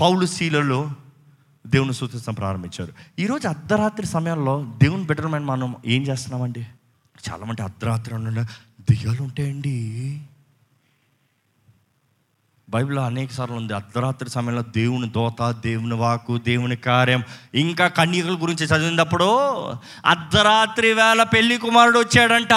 పౌలు 0.00 0.26
శీలలో 0.26 0.90
దేవుని 1.66 1.94
సూచించడం 1.94 2.34
ప్రారంభించారు. 2.34 2.92
ఈరోజు 3.18 3.48
అర్ధరాత్రి 3.48 4.06
సమయంలో 4.06 4.74
దేవుని 4.82 5.04
బెటర్మెంట్ 5.04 5.46
మనం 5.46 5.76
ఏం 5.86 6.02
చేస్తున్నామండి? 6.02 6.66
చాలామంది 7.30 7.62
అర్ధరాత్రి 7.62 8.14
ఉండే 8.14 8.42
దెయ్యాలు 8.80 9.22
ఉంటాయండి 9.22 10.20
బైబిల్లో 12.70 13.02
అనేక 13.02 13.32
సార్లు 13.32 13.56
ఉంది 13.56 13.74
అర్ధరాత్రి 13.74 14.30
సమయంలో 14.30 14.62
దేవుని 14.62 15.08
దోత 15.08 15.50
దేవుని 15.50 15.94
వాకు 15.94 16.38
దేవుని 16.38 16.76
కార్యం 16.76 17.24
ఇంకా 17.54 17.88
కన్యకల 17.88 18.42
గురించి 18.42 18.66
చదివినప్పుడు 18.66 19.24
అర్ధరాత్రి 20.06 20.92
వేళ 20.92 21.22
పెళ్ళి 21.22 21.58
కుమారుడు 21.58 21.98
వచ్చాడంట. 21.98 22.52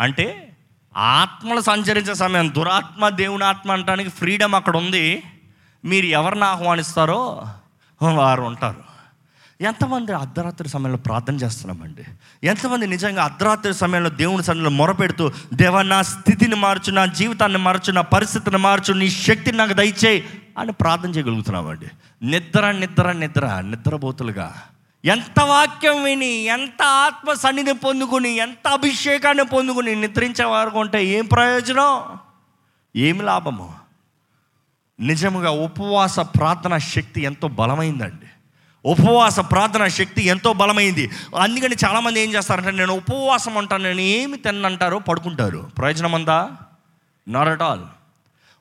అంటే 0.00 0.56
ఆత్మలు 0.96 1.60
సంచరించే 1.60 2.14
సమయం 2.14 2.54
దురాత్మ 2.54 3.08
దేవుని 3.08 3.44
ఆత్మ 3.44 3.72
అంటానికి 3.72 4.10
ఫ్రీడమ్ 4.10 4.54
అక్కడ 4.54 4.76
ఉంది. 4.76 5.22
మీరు 5.84 6.06
ఎవరిని 6.06 6.44
ఆహ్వానిస్తారో 6.44 7.48
వారు 8.02 8.42
ఉంటారు. 8.42 8.91
ఎంతమంది 9.62 10.12
అర్ధరాత్రి 10.12 10.68
సమయంలో 10.68 10.98
ప్రార్థన 10.98 11.34
చేస్తున్నామండి? 11.34 12.04
ఎంతమంది 12.46 12.86
నిజంగా 12.86 13.24
అర్ధరాత్రి 13.24 13.74
సమయంలో 13.74 14.10
దేవుని 14.10 14.42
సన్నిలో 14.42 14.70
మొరపెడుతూ 14.70 15.32
దేవ 15.54 15.82
నా 15.82 16.02
స్థితిని 16.02 16.54
మార్చు 16.54 16.90
నా 16.90 17.06
జీవితాన్ని 17.06 17.58
మార్చు 17.58 17.92
నా 17.92 18.00
పరిస్థితిని 18.00 18.56
మార్చు 18.56 18.94
నీ 18.94 19.10
శక్తిని 19.10 19.58
నాకు 19.58 19.72
దయచేయి 19.72 20.28
అని 20.58 20.72
ప్రార్థన 20.72 21.10
చేయగలుగుతున్నామండి. 21.10 21.86
నిద్ర 22.22 22.70
నిద్ర 22.70 23.12
నిద్ర 23.12 23.60
నిద్రబోతులుగా 23.60 24.54
ఎంత 25.04 25.40
వాక్యం 25.40 26.02
విని 26.02 26.32
ఎంత 26.44 26.82
ఆత్మ 26.82 27.32
సన్నిధి 27.32 27.72
పొందుకుని 27.72 28.36
ఎంత 28.36 28.68
అభిషేకాన్ని 28.68 29.44
పొందుకుని 29.44 29.94
నిద్రించే 29.94 30.44
వారు 30.44 30.70
ఉంటే 30.70 31.06
ఏం 31.06 31.24
ప్రయోజనం? 31.24 32.00
ఏమి 32.96 33.22
లాభము? 33.22 33.74
నిజముగా 35.00 35.50
ఉపవాస 35.50 36.20
ప్రార్థన 36.20 36.78
శక్తి 36.78 37.22
ఎంతో 37.22 37.48
బలమైందండి. 37.48 38.21
ఉపవాస 38.84 39.40
ప్రార్థన 39.40 39.86
శక్తి 39.86 40.22
ఎంతో 40.22 40.52
బలమైంది. 40.52 41.10
అందుకని 41.38 41.76
చాలామంది 41.84 42.20
ఏం 42.20 42.30
చేస్తారంటే 42.34 42.70
నేను 42.70 42.94
ఉపవాసం 42.96 43.58
అంటాను 43.58 43.82
నేను 43.82 44.00
ఏమి 44.00 44.36
తిన్నంటారో 44.38 44.98
పడుకుంటారు. 44.98 45.70
ప్రయోజనం 45.78 46.14
అందా 46.14 46.50
నాట్ 47.28 47.48
అట్ 47.48 47.62
ఆల్ 47.62 47.84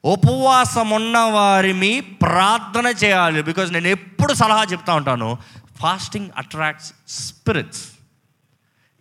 ఉపవాసం 0.05 0.89
ఉన్న 0.89 1.17
వారిని 1.17 2.01
ప్రార్థన 2.01 2.87
చేయాలి. 3.03 3.41
బికాజ్ 3.41 3.73
నేను 3.73 3.87
ఎప్పుడు 3.87 4.33
సలహా 4.33 4.63
చెప్తా 4.63 4.93
ఉంటాను 4.93 5.37
fasting 5.81 6.29
attracts 6.37 6.93
spirits 7.09 7.83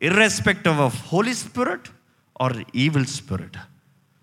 irrespective 0.02 0.80
of 0.80 0.96
holy 1.12 1.34
spirit 1.34 1.88
or 2.40 2.56
evil 2.74 3.06
spirit 3.06 3.58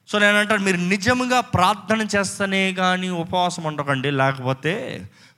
so 0.07 0.19
నేను 0.19 0.37
అంటాను 0.37 0.63
మీరు 0.63 0.77
నిజంగా 0.77 1.39
ప్రార్థన 1.41 2.07
చేస్తేనే 2.15 2.73
కానీ 2.73 3.09
ఉపవాసం 3.09 3.63
ఉండకండి. 3.63 4.11
లేకపోతే 4.11 4.73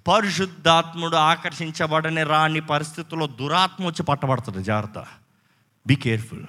పరిశుద్ధాత్ముడు 0.10 1.16
ఆకర్షించబడని 1.16 2.24
రాని 2.24 2.62
పరిస్థితుల్లో 2.62 3.28
దురాత్మ 3.28 3.86
వచ్చి 3.86 4.04
పట్టబడుతుంది. 4.04 4.64
జాగ్రత్త. 4.64 5.04
బీ 5.88 5.96
కేర్ఫుల్ 5.96 6.42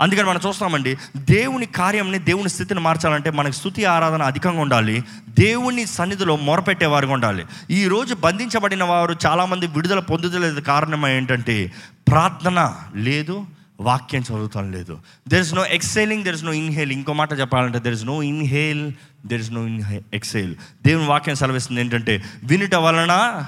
అందుకని 0.00 0.28
మనం 0.28 0.40
చూస్తామండి 0.46 0.98
దేవుని 1.16 1.66
కార్యంని 1.66 2.18
దేవుని 2.18 2.48
స్థితిని 2.48 2.80
మార్చాలంటే 2.80 3.30
మనకి 3.30 3.56
స్థుతి 3.56 3.84
ఆరాధన 3.84 4.22
అధికంగా 4.22 4.60
ఉండాలి. 4.60 5.04
దేవుని 5.28 5.86
సన్నిధిలో 5.86 6.36
మొరపెట్టేవారుగా 6.36 7.12
ఉండాలి. 7.12 7.46
ఈరోజు 7.70 8.14
బంధించబడిన 8.14 8.84
వారు 8.84 9.16
చాలామంది 9.26 9.66
విడుదల 9.66 10.00
పొందుదలేదు 10.00 10.60
కారణం 10.60 11.06
ఏంటంటే 11.06 11.72
ప్రార్థన 12.08 12.76
లేదు 12.94 13.46
వాక్యం 13.80 14.22
చదువుతాను 14.22 14.70
లేదు. 14.70 14.98
There 15.28 15.40
is 15.40 15.54
no 15.54 15.66
exhaling 15.66 16.24
there 16.24 16.34
is 16.34 16.44
no 16.44 16.52
inhale 16.52 16.92
ఇంకో 16.92 17.12
మాట 17.12 17.40
చెప్పాలంటే 17.40 17.78
there 17.78 17.94
is 17.94 18.04
no 18.04 18.22
inhale 18.22 18.92
there 19.26 19.40
is 19.40 19.52
no 19.52 19.66
inhale 19.66 20.02
exhale 20.14 20.54
దేవుని 20.86 21.06
వాక్యం 21.06 21.34
సెలవిస్తుంది 21.34 21.80
ఏంటంటే 21.80 22.22
వినుట 22.44 22.74
వలన 22.74 23.44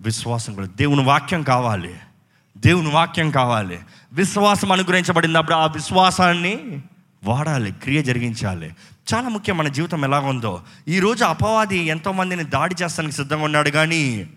విశ్వాసం 0.00 0.54
కూడా 0.54 0.66
దేవుని 0.66 1.02
వాక్యం 1.02 1.42
కావాలి. 1.42 1.94
దేవుని 2.58 2.88
వాక్యం 2.88 3.30
కావాలి. 3.30 3.78
విశ్వాసం 4.12 4.72
అనుగ్రహించబడినప్పుడు 4.72 5.54
ఆ 5.54 5.66
విశ్వాసాన్ని 5.66 6.82
వాడాలి 7.24 7.72
క్రియ 7.72 8.02
జరిగించాలి. 8.02 8.70
చాలా 9.14 9.28
ముఖ్యం 9.28 9.56
మన 9.56 9.68
జీవితం 9.68 10.04
ఎలాగుందో. 10.04 10.62
ఈరోజు 10.88 11.24
అపవాది 11.24 11.78
ఎంతోమందిని 11.78 12.44
దాడి 12.44 12.74
చేస్తానికి 12.82 13.14
సిద్ధంగా 13.14 13.44
ఉన్నాడు 13.44 13.70
కానీ 13.70 14.30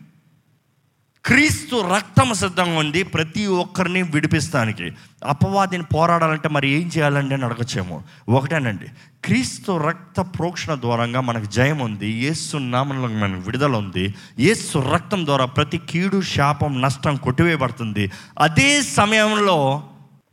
క్రీస్తు 1.27 1.93
రక్తం 1.95 2.33
సిద్ధంగా 2.33 2.79
ఉంది 2.79 3.03
ప్రతి 3.03 3.45
ఒక్కరిని 3.45 4.01
విడిపిస్తానికి. 4.01 4.91
అపవాదిని 5.25 5.83
పోరాడాలంటే 5.83 6.49
మరి 6.49 6.69
ఏం 6.69 6.87
చేయాలండి 6.87 7.33
అని 7.33 7.45
అడగచ్చేమో. 7.45 8.03
ఒకటేనండి 8.29 8.85
క్రీస్తు 9.25 9.77
రక్త 9.77 10.21
ప్రోక్షణ 10.21 10.75
ద్వారంగా 10.75 11.21
మనకు 11.21 11.45
జయం 11.45 11.79
ఉంది 11.79 12.11
ఏసు 12.11 12.57
నామంలో 12.57 13.07
మనకు 13.07 13.41
విడుదల 13.41 13.75
ఉంది 13.75 14.15
ఏసు 14.39 14.77
రక్తం 14.77 15.25
ద్వారా 15.25 15.45
ప్రతి 15.45 15.77
కీడు 15.77 16.21
శాపం 16.21 16.81
నష్టం 16.81 17.15
కొట్టివేయబడుతుంది. 17.15 18.11
అదే 18.39 18.81
సమయంలో 18.81 19.83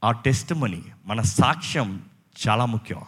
ఆ 0.04 0.12
టెస్ట్ 0.12 0.54
మనీ 0.54 0.82
మన 1.06 1.20
సాక్ష్యం 1.20 2.02
చాలా 2.48 2.64
ముఖ్యం. 2.64 3.00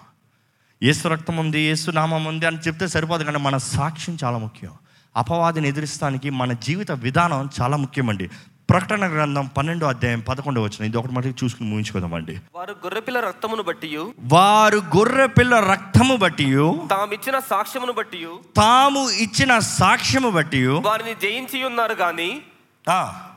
ఏసు 0.83 1.09
రక్తం 1.09 1.37
ఉంది 1.37 1.61
ఏసు 1.61 1.91
నామం 1.91 2.25
ఉంది 2.25 2.47
అని 2.47 2.59
చెప్తే 2.59 2.87
సరిపోదు 2.87 3.25
కానీ 3.25 3.39
మన 3.39 3.57
సాక్ష్యం 3.57 4.19
చాలా 4.25 4.39
ముఖ్యం. 4.39 4.71
అపవాదిని 5.17 5.69
ఎదిరిస్తానికి 5.69 6.31
మన 6.31 6.53
జీవిత 6.53 6.93
విధానం 6.93 7.51
చాలా 7.61 7.77
ముఖ్యమండి. 7.77 8.29
ప్రకటన 8.71 9.13
గ్రంథం 9.13 9.47
పన్నెండో 9.47 9.87
అధ్యాయం 9.87 10.21
పదకొండు 10.21 10.61
వచ్చిన 10.61 10.85
ఇది 10.85 10.97
ఒకటి 10.97 11.13
మటుకు 11.13 11.45
చూసుకుని 11.45 11.71
ముగించుకుందామండి. 11.71 12.41
వారు 12.55 12.71
గొర్రెపిల్ల 12.71 13.21
రక్తమును 13.21 13.63
బట్టి 13.63 13.99
వారు 14.19 14.77
గొర్రె 14.77 15.27
పిల్ల 15.27 15.61
రక్తము 15.61 16.17
బట్టి 16.17 16.45
తామిచ్చిన 16.91 17.39
సాక్ష్యమును 17.39 17.93
బట్టి 17.93 18.27
తాము 18.57 19.11
ఇచ్చిన 19.11 19.59
సాక్ష్యము 19.59 20.31
బట్టి 20.31 20.67
వారిని 20.67 21.15
జయించి 21.23 21.65
ఉన్నారు 21.65 21.93
గాని 21.93 22.43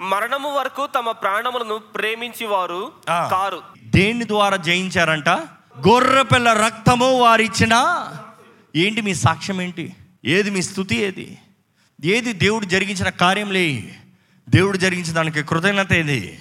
మరణము 0.01 0.49
వరకు 0.49 0.87
తమ 0.95 1.11
ప్రాణములను 1.11 1.77
ప్రేమించి 1.77 2.45
వారు. 2.47 2.91
కారు. 3.09 3.61
దేని 3.87 4.27
ద్వారా 4.27 4.57
జయించారంట? 4.57 5.29
గొర్రె 5.87 6.23
పిల్ల 6.23 6.53
రక్తము 6.53 7.19
వారిచ్చిన 7.19 7.75
ఏంటి 8.75 9.01
మీ 9.01 9.13
సాక్ష్యం 9.15 9.61
ఏంటి 9.61 9.93
ఏది 10.25 10.49
మీ 10.49 10.61
స్థుతి 10.61 10.95
ఏది? 11.01 11.37
ఏది 12.03 12.33
దేవుడు 12.33 12.65
జరిగించిన 12.65 13.09
కార్యంలే 13.09 13.95
దేవుడు 14.49 14.77
జరిగించిన 14.77 15.15
దానికి 15.15 15.43
కృతజ్ఞత 15.43 15.91
ఏది? 15.93 16.39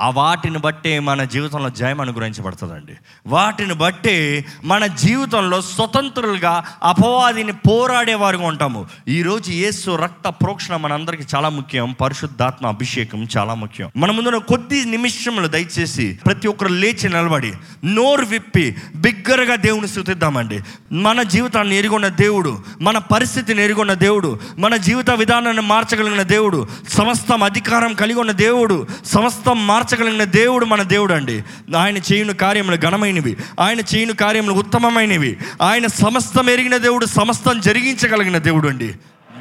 ఆ 0.00 0.10
వాటిని 0.10 0.58
బట్టే 0.58 0.98
మన 0.98 1.24
జీవితంలో 1.24 1.70
జయం 1.70 2.00
అనుగ్రహించబడుతుందండి. 2.00 2.92
వాటిని 3.26 3.74
బట్టే 3.74 4.44
మన 4.64 4.86
జీవితంలో 4.86 5.62
స్వతంత్రులుగా 5.62 6.64
అపవాదిని 6.82 7.52
పోరాడేవారుగా 7.52 8.46
ఉంటాము. 8.46 8.86
ఈరోజు 9.08 9.50
యేసు 9.50 9.96
రక్త 9.96 10.28
ప్రోక్షణ 10.28 10.76
మనందరికీ 10.76 11.24
చాలా 11.36 11.48
ముఖ్యం. 11.48 11.96
పరిశుద్ధాత్మ 12.00 12.66
అభిషేకం 12.66 13.28
చాలా 13.36 13.54
ముఖ్యం. 13.54 13.90
మన 13.96 14.10
ముందున 14.10 14.36
కొద్ది 14.36 14.84
నిమిషంలో 14.84 15.48
దయచేసి 15.48 16.18
ప్రతి 16.26 16.48
ఒక్కరు 16.48 16.68
లేచి 16.68 17.08
నిలబడి 17.08 17.52
నోరు 17.84 18.24
విప్పి 18.24 18.76
బిగ్గరగా 18.96 19.56
దేవుని 19.56 19.88
స్థుతిద్దామండి. 19.88 20.60
మన 20.92 21.22
జీవితాన్ని 21.22 21.76
ఎరుగున్న 21.76 22.08
దేవుడు 22.08 22.58
మన 22.80 22.98
పరిస్థితిని 22.98 23.62
ఎరుగున్న 23.62 23.94
దేవుడు 23.94 24.40
మన 24.58 24.76
జీవిత 24.76 25.10
విధానాన్ని 25.10 25.62
మార్చగలిగిన 25.62 26.22
దేవుడు 26.22 26.68
సమస్తం 26.88 27.42
అధికారం 27.42 27.94
కలిగి 27.94 28.20
ఉన్న 28.20 28.32
దేవుడు 28.32 28.86
సమస్తం 29.04 29.66
మార్చగలిగిన 29.84 30.24
దేవుడు 30.24 30.64
మన 30.64 30.82
దేవుడు 30.82 31.14
అండి 31.14 31.44
ఆయన 31.76 31.96
చేయని 31.96 32.34
కార్యములు 32.34 32.76
ఘనమైనవి. 32.76 33.36
ఆయన 33.60 33.80
చేయని 33.80 34.12
కార్యములు 34.12 34.52
ఉత్తమమైనవి. 34.52 35.36
ఆయన 35.62 35.86
సమస్తం 35.86 36.50
ఎరిగిన 36.50 36.76
దేవుడు 36.76 37.06
సమస్తం 37.06 37.60
జరిగించగలిగిన 37.60 38.38
దేవుడు 38.38 38.68
అండి 38.68 38.94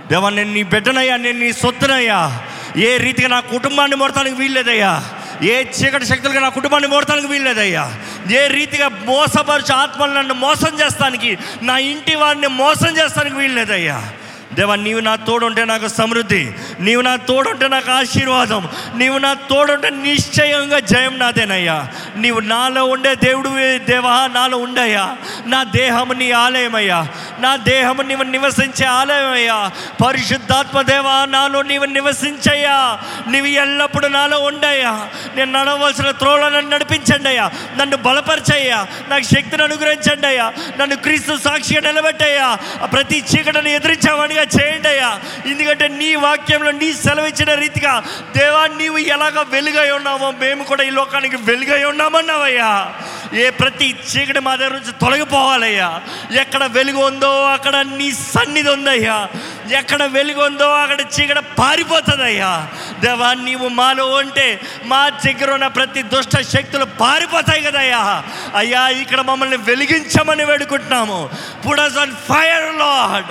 దేవా 0.09 0.29
నేను 0.29 0.53
నీ 0.53 0.63
బిడ్డనయ్యా 0.63 1.17
నేను 1.17 1.39
నీ 1.39 1.53
సొత్తునయ్యా. 1.53 2.41
ఏ 2.77 2.97
రీతిగా 2.97 3.27
నా 3.27 3.39
కుటుంబాన్ని 3.39 3.97
మోడతానికి 3.97 4.35
వీల్లేదయ్యా. 4.35 5.03
ఏ 5.43 5.63
చీకటి 5.63 6.05
శక్తులుగా 6.05 6.39
నా 6.39 6.49
కుటుంబాన్ని 6.49 6.89
మోడతానికి 6.89 7.27
వీల్లేదయ్యా. 7.27 7.95
ఏ 8.31 8.47
రీతిగా 8.47 8.87
మోసపరిచి 8.87 9.73
ఆత్మలు 9.73 10.13
నన్ను 10.13 10.33
మోసం 10.33 10.79
చేస్తానికి 10.85 11.37
నా 11.61 11.77
ఇంటి 11.77 12.15
వారిని 12.15 12.47
మోసం 12.47 12.97
చేస్తానికి 12.97 13.35
వీల్లేదయ్యా. 13.35 14.13
దేవా 14.53 14.75
నీవు 14.75 14.99
నా 14.99 15.15
తోడుంటే 15.15 15.65
నాకు 15.65 15.87
సమృద్ధి 15.87 16.51
నీవు 16.79 17.01
నా 17.01 17.15
తోడుంటే 17.15 17.67
నాకు 17.67 17.91
ఆశీర్వాదం 17.91 18.67
నీవు 18.95 19.17
నా 19.17 19.33
తోడుంటే 19.33 19.89
నిశ్చయంగా 19.89 20.79
జయం 20.79 21.19
నాదేనయ్యా. 21.19 21.87
నీవు 22.15 22.39
నాలో 22.39 22.85
ఉండే 22.85 23.15
దేవుడు 23.15 23.49
దేవా 23.77 24.29
నాలో 24.33 24.57
ఉండయ్యా. 24.57 25.15
నా 25.45 25.63
దేహము 25.63 26.13
నీ 26.13 26.31
ఆలయమయ్యా. 26.31 27.07
నా 27.39 27.55
దేహము 27.55 28.01
నీవు 28.01 28.23
నివసించే 28.23 28.85
ఆలయమయ్యా. 28.85 29.71
పరిశుద్ధాత్మ 30.05 30.81
దేవా 30.81 31.25
నాలో 31.25 31.61
నీవు 31.61 31.85
నివసించయ్యా. 31.85 32.99
నీవు 33.27 33.45
ఎల్లప్పుడూ 33.45 34.07
నాలో 34.07 34.39
ఉండయ్యా. 34.39 35.07
నేను 35.35 35.59
నడవలసిన 35.59 36.11
త్రోళ 36.11 36.47
నన్ను 36.47 36.69
నడిపించండి 36.69 37.29
అయ్యా 37.29 37.51
నన్ను 37.77 37.97
బలపరచయ్యా. 37.97 38.87
నాకు 39.09 39.23
శక్తిని 39.23 39.63
అనుగ్రహించండి 39.63 40.27
అయ్యా 40.27 40.53
నన్ను 40.77 40.95
క్రీస్తు 40.95 41.37
సాక్షిగా 41.43 41.81
నిలబెట్టయ్యా. 41.81 42.57
ఆ 42.83 42.85
ప్రతి 42.85 43.23
చీకటిని 43.35 43.73
ఎదిరించామనిగా 43.75 44.42
చేయండి 44.43 44.87
అయ్యా. 44.87 45.19
ఎందుకంటే 45.45 45.87
నీ 45.87 46.15
వాక్యంలో 46.15 46.71
నీ 46.71 46.93
సెలవిచ్చిన 46.93 47.53
రీతిగా 47.53 48.03
దేవా 48.37 48.67
నీవు 48.67 48.97
ఎలాగ 48.97 49.41
వెలుగై 49.41 49.89
ఉన్నావో 49.89 50.31
మేము 50.31 50.63
కూడా 50.63 50.83
ఈ 50.83 50.89
లోకానికి 50.89 51.35
వెలుగై 51.35 51.83
ఉన్నామన్నావయ్యా. 51.83 52.93
ఏ 53.33 53.49
ప్రతి 53.49 53.95
చీకటి 54.13 54.39
మా 54.39 54.55
దగ్గర 54.55 54.71
నుంచి 54.71 54.91
తొలగిపోవాలయ్యా. 54.91 56.01
ఎక్కడ 56.41 56.65
వెలుగు 56.65 56.97
ఉందో 56.97 57.43
అక్కడ 57.45 57.75
నీ 57.75 58.11
సన్నిధి 58.11 58.69
ఉందయ్యా. 58.69 59.29
ఎక్కడ 59.71 60.03
వెలుగుందో 60.03 60.69
అక్కడ 60.69 61.01
చీకట 61.01 61.37
పారిపోతుందయ్యా. 61.37 62.67
దేవా 62.99 63.33
నీవు 63.33 63.67
మాలో 63.67 64.07
ఉంటే 64.07 64.59
మా 64.85 65.09
దగ్గర 65.09 65.51
ఉన్న 65.51 65.67
ప్రతి 65.67 66.01
దుష్ట 66.01 66.39
శక్తులు 66.41 66.85
పారిపోతాయి 66.85 67.61
కదయ్యా. 67.63 68.23
అయ్యా 68.55 68.87
ఇక్కడ 68.87 69.21
మమ్మల్ని 69.21 69.57
వెలిగించమని 69.57 70.45
వేడుకుంటున్నాము. 70.45 71.29
పుడస్ 71.69 71.97
ఆన్ 71.97 72.11
ఫైర్ 72.11 72.75
లాడ్ 72.75 73.25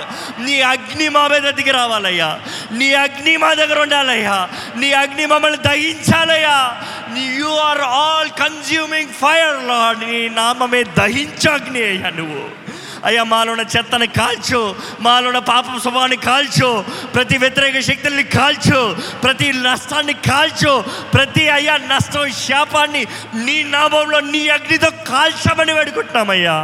నీ 0.45 0.61
అగ్ని 0.61 1.09
మా 1.09 1.27
మీద 1.27 1.43
దిగి 1.43 1.71
రావాలయ్యా. 1.71 2.39
నీ 2.71 2.93
అగ్ని 2.93 3.37
మా 3.37 3.53
దగ్గర 3.53 3.79
ఉండాలయ్యా. 3.79 4.49
నీ 4.75 4.91
అగ్ని 4.91 5.25
మమ్మల్ని 5.25 5.59
దహించాలయ్యా. 5.59 6.75
నీ 7.13 7.21
you 7.21 7.55
are 7.55 7.81
all 7.81 8.29
consuming 8.29 9.09
fire 9.09 9.67
Lord 9.67 10.11
నీ 10.11 10.29
నామమే 10.29 10.83
దహించ 10.83 11.49
అగ్ని 11.49 11.83
అయ్యా 11.83 12.09
నువ్వు. 12.09 12.62
అయ్యా 13.05 13.23
మాలోన 13.23 13.61
చెత్తని 13.77 14.07
కాల్చు 14.07 14.75
మాలోన 15.01 15.37
పాపం 15.39 15.79
స్వభావాన్ని 15.79 16.17
కాల్చు 16.17 16.69
ప్రతి 17.15 17.37
వ్యతిరేక 17.37 17.79
శక్తుల్ని 17.79 18.23
కాల్చు 18.23 18.79
ప్రతి 19.23 19.53
నష్టాన్ని 19.61 20.13
కాల్చు 20.13 20.73
ప్రతి 21.13 21.49
అయ్యా 21.49 21.77
నష్టం 21.77 22.31
శాపాన్ని 22.31 23.03
నీ 23.35 23.63
నామంలో 23.63 24.19
నీ 24.19 24.49
అగ్నితో 24.49 24.89
కాల్చమని 25.07 25.73
వేడుకుంటున్నామయ్యా. 25.73 26.57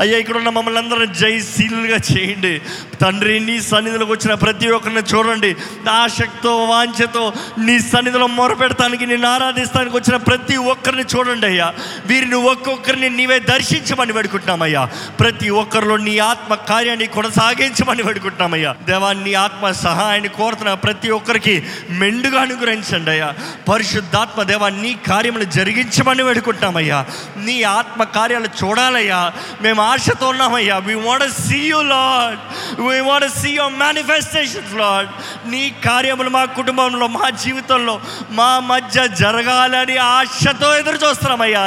అయ్యా 0.00 0.18
ఇక్కడ 0.18 0.36
ఉన్న 0.36 0.48
మమ్మల్ని 0.48 0.80
అందరం 0.80 1.12
జయశీలుగా 1.12 1.98
చేయండి. 2.10 2.60
తండ్రి 3.00 3.40
నీ 3.40 3.60
సన్నిధిలోకి 3.60 4.12
వచ్చిన 4.12 4.34
ప్రతి 4.34 4.70
ఒక్కరిని 4.70 5.00
చూడండి. 5.00 5.56
ఆసక్తితో 5.90 6.64
వాంఛతో 6.64 7.32
నీ 7.58 7.80
సన్నిధిలో 7.80 8.26
మొరపెడతానికి 8.26 9.06
నేను 9.06 9.28
ఆరాధిస్తానికి 9.28 9.96
వచ్చిన 9.96 10.16
ప్రతి 10.16 10.56
ఒక్కరిని 10.56 11.02
చూడండి 11.02 11.46
అయ్యా. 11.46 11.74
వీరిని 12.06 12.34
ఒక్కొక్కరిని 12.34 13.08
నీవే 13.08 13.38
దర్శించమని 13.38 14.12
పెడుకుంటున్నామయ్యా 14.12 14.84
ప్రతి 15.20 15.50
ఒక్కరిలో 15.50 15.96
నీ 15.96 16.18
ఆత్మ 16.18 16.54
కార్యాన్ని 16.54 17.06
కొనసాగించమని 17.06 18.02
పెడుకుంటున్నామయ్యా 18.02 18.76
దేవా 18.84 19.12
నీ 19.12 19.34
ఆత్మ 19.34 19.70
సహాయాన్ని 19.70 20.28
కోరుతున్న 20.28 20.74
ప్రతి 20.74 21.10
ఒక్కరికి 21.10 21.62
మెండుగా 21.90 22.40
అనుగ్రహించండి 22.40 23.10
అయ్యా. 23.10 23.34
పరిశుద్ధాత్మ 23.68 24.42
దేవా 24.42 24.68
నీ 24.68 24.96
కార్యములు 25.08 25.44
జరిగించమని 25.44 26.24
పెడుకుంటున్నామయ్యా 26.24 27.06
నీ 27.36 27.62
ఆత్మ 27.62 28.02
కార్యాలు 28.02 28.48
చూడాలయ్యా. 28.64 29.32
మేము 29.62 29.89
ఆశతో 29.90 30.26
ఉన్నామయ్యా 30.28 30.76
we 30.86 30.94
want 31.04 31.26
see 31.38 31.60
you 31.64 31.80
lord 31.92 32.40
we 32.80 32.96
want 33.00 33.28
see 33.36 33.50
your 33.50 33.76
manifestations 33.82 34.74
lord 34.74 35.10
నీ 35.52 35.62
కార్యములు 35.86 36.30
మా 36.30 36.44
కుటుంబంలో 36.58 37.08
మా 37.16 37.28
జీవితంలో 37.44 37.94
మా 38.32 38.50
మధ్య 38.70 39.06
జరగాలని 39.22 39.96
ఆశతో 40.08 40.70
ఎదురు 40.76 41.00
చూస్తున్నామయ్యా 41.04 41.64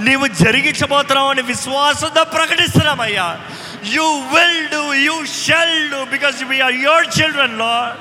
నీవు 0.00 0.28
జరిగించబోతున్నావు 0.42 1.30
అని 1.34 1.44
విశ్వాసంతో 1.52 2.24
ప్రకటిస్తున్నామయ్యా 2.36 3.28
you 3.94 4.08
will 4.32 4.60
do 4.70 4.84
you 5.06 5.16
shall 5.38 5.78
do 5.90 6.02
because 6.12 6.38
we are 6.50 6.76
your 6.84 7.08
children 7.16 7.58
lord 7.58 7.98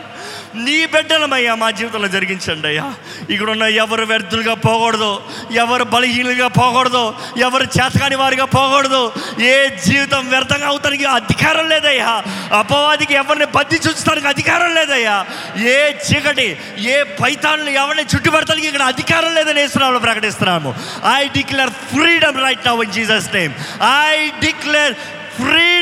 నీ 0.55 0.85
బిడ్డలమయ్యా 0.85 1.55
మా 1.55 1.71
జీవితంలో 1.71 2.07
జరిగించండి 2.07 2.67
అయ్యా. 2.67 2.93
ఇక్కడ 3.29 3.49
ఉన్న 3.49 3.63
ఎవరు 3.63 4.05
వ్యర్థులుగా 4.05 4.53
పోకూడదు 4.53 5.21
ఎవరు 5.51 5.83
బలహీనులుగా 5.83 6.47
పోకూడదు 6.47 7.13
ఎవరు 7.37 7.63
చేతకాని 7.63 8.15
వారిగా 8.15 8.45
పోకూడదు. 8.45 9.11
ఏ 9.41 9.69
జీవితం 9.69 10.29
వ్యర్థంగా 10.29 10.67
అవుతానికి 10.67 11.05
అధికారం 11.05 11.69
లేదయ్యా. 11.69 12.23
అపవాదికి 12.59 13.13
ఎవరిని 13.13 13.45
బద్ది 13.45 13.75
ఉంచడానికి 13.75 14.27
అధికారం 14.27 14.75
లేదయ్యా. 14.75 15.25
ఏ 15.57 15.91
చీకటి 15.91 16.57
ఏ 16.77 17.03
పైతాన్లు 17.03 17.69
ఎవరిని 17.69 18.03
చుట్టుపడతానికి 18.15 18.67
ఇక్కడ 18.67 18.81
అధికారం 18.81 19.35
లేదని 19.35 19.61
వేస్తున్నాము 19.61 19.97
ప్రకటిస్తున్నాము. 19.97 20.75
I 21.15 21.27
declare 21.27 21.69
freedom 21.69 22.43
right 22.43 22.67
now 22.67 22.83
in 22.83 22.91
Jesus 22.91 23.33
name 23.33 23.53
I 24.11 24.29
declare 24.45 24.93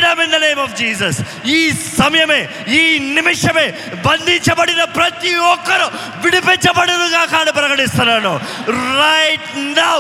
freedom 0.04 0.22
in 0.26 0.34
the 0.36 0.40
name 0.46 0.60
of 0.60 0.76
Jesus 0.80 1.20
ఈ 1.58 1.60
సమయమే 2.00 2.42
ఈ 2.80 2.84
నిమిషమే 3.18 3.66
బంధించబడిన 4.08 4.84
ప్రతి 4.98 5.34
ఒక్కరు 5.54 5.88
విడిపించబడినగా 6.24 7.24
కానీ 7.34 7.52
ప్రకటిస్తున్నాను. 7.52 8.34
Right 9.00 9.50
now 9.80 9.98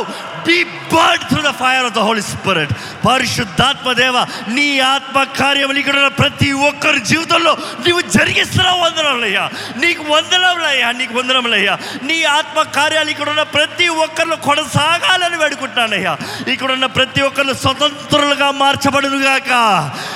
be 0.47 0.57
burned 0.93 1.23
through 1.29 1.41
the 1.41 1.51
fire 1.59 1.85
of 1.85 1.95
the 1.97 2.01
Holy 2.07 2.23
Spirit 2.31 2.73
పరిశుద్ధాత్మ 3.05 3.91
దేవ 3.93 4.17
నీ 4.55 4.67
ఆత్మ 4.87 5.23
కార్యములు 5.39 5.79
ఇక్కడ 5.79 5.95
ఉన్న 5.95 6.11
ప్రతి 6.21 6.49
ఒక్కరి 6.69 6.99
జీవితంలో 7.11 7.53
నీవు 7.85 8.01
జరిగిస్తున్నావు 8.15 8.79
వందనములయ్యా. 8.83 9.45
నీకు 9.77 10.03
వందనములయ్యా 10.13 10.89
నీకు 10.91 11.13
వందనములయ్యా. 11.19 11.73
నీ 12.09 12.17
ఆత్మ 12.37 12.61
కార్యాలు 12.77 13.09
ఇక్కడ 13.09 13.29
ఉన్న 13.29 13.43
ప్రతి 13.55 13.87
ఒక్కరిలో 14.05 14.35
కొనసాగాలని 14.49 15.37
వేడుకుంటున్నానయ్యా. 15.37 16.13
ఇక్కడ 16.47 16.71
ఉన్న 16.71 16.85
ప్రతి 16.97 17.21
ఒక్కరిని 17.21 17.55
స్వతంత్రులుగా 17.55 18.51
మార్చబడునుగాక 18.63 19.51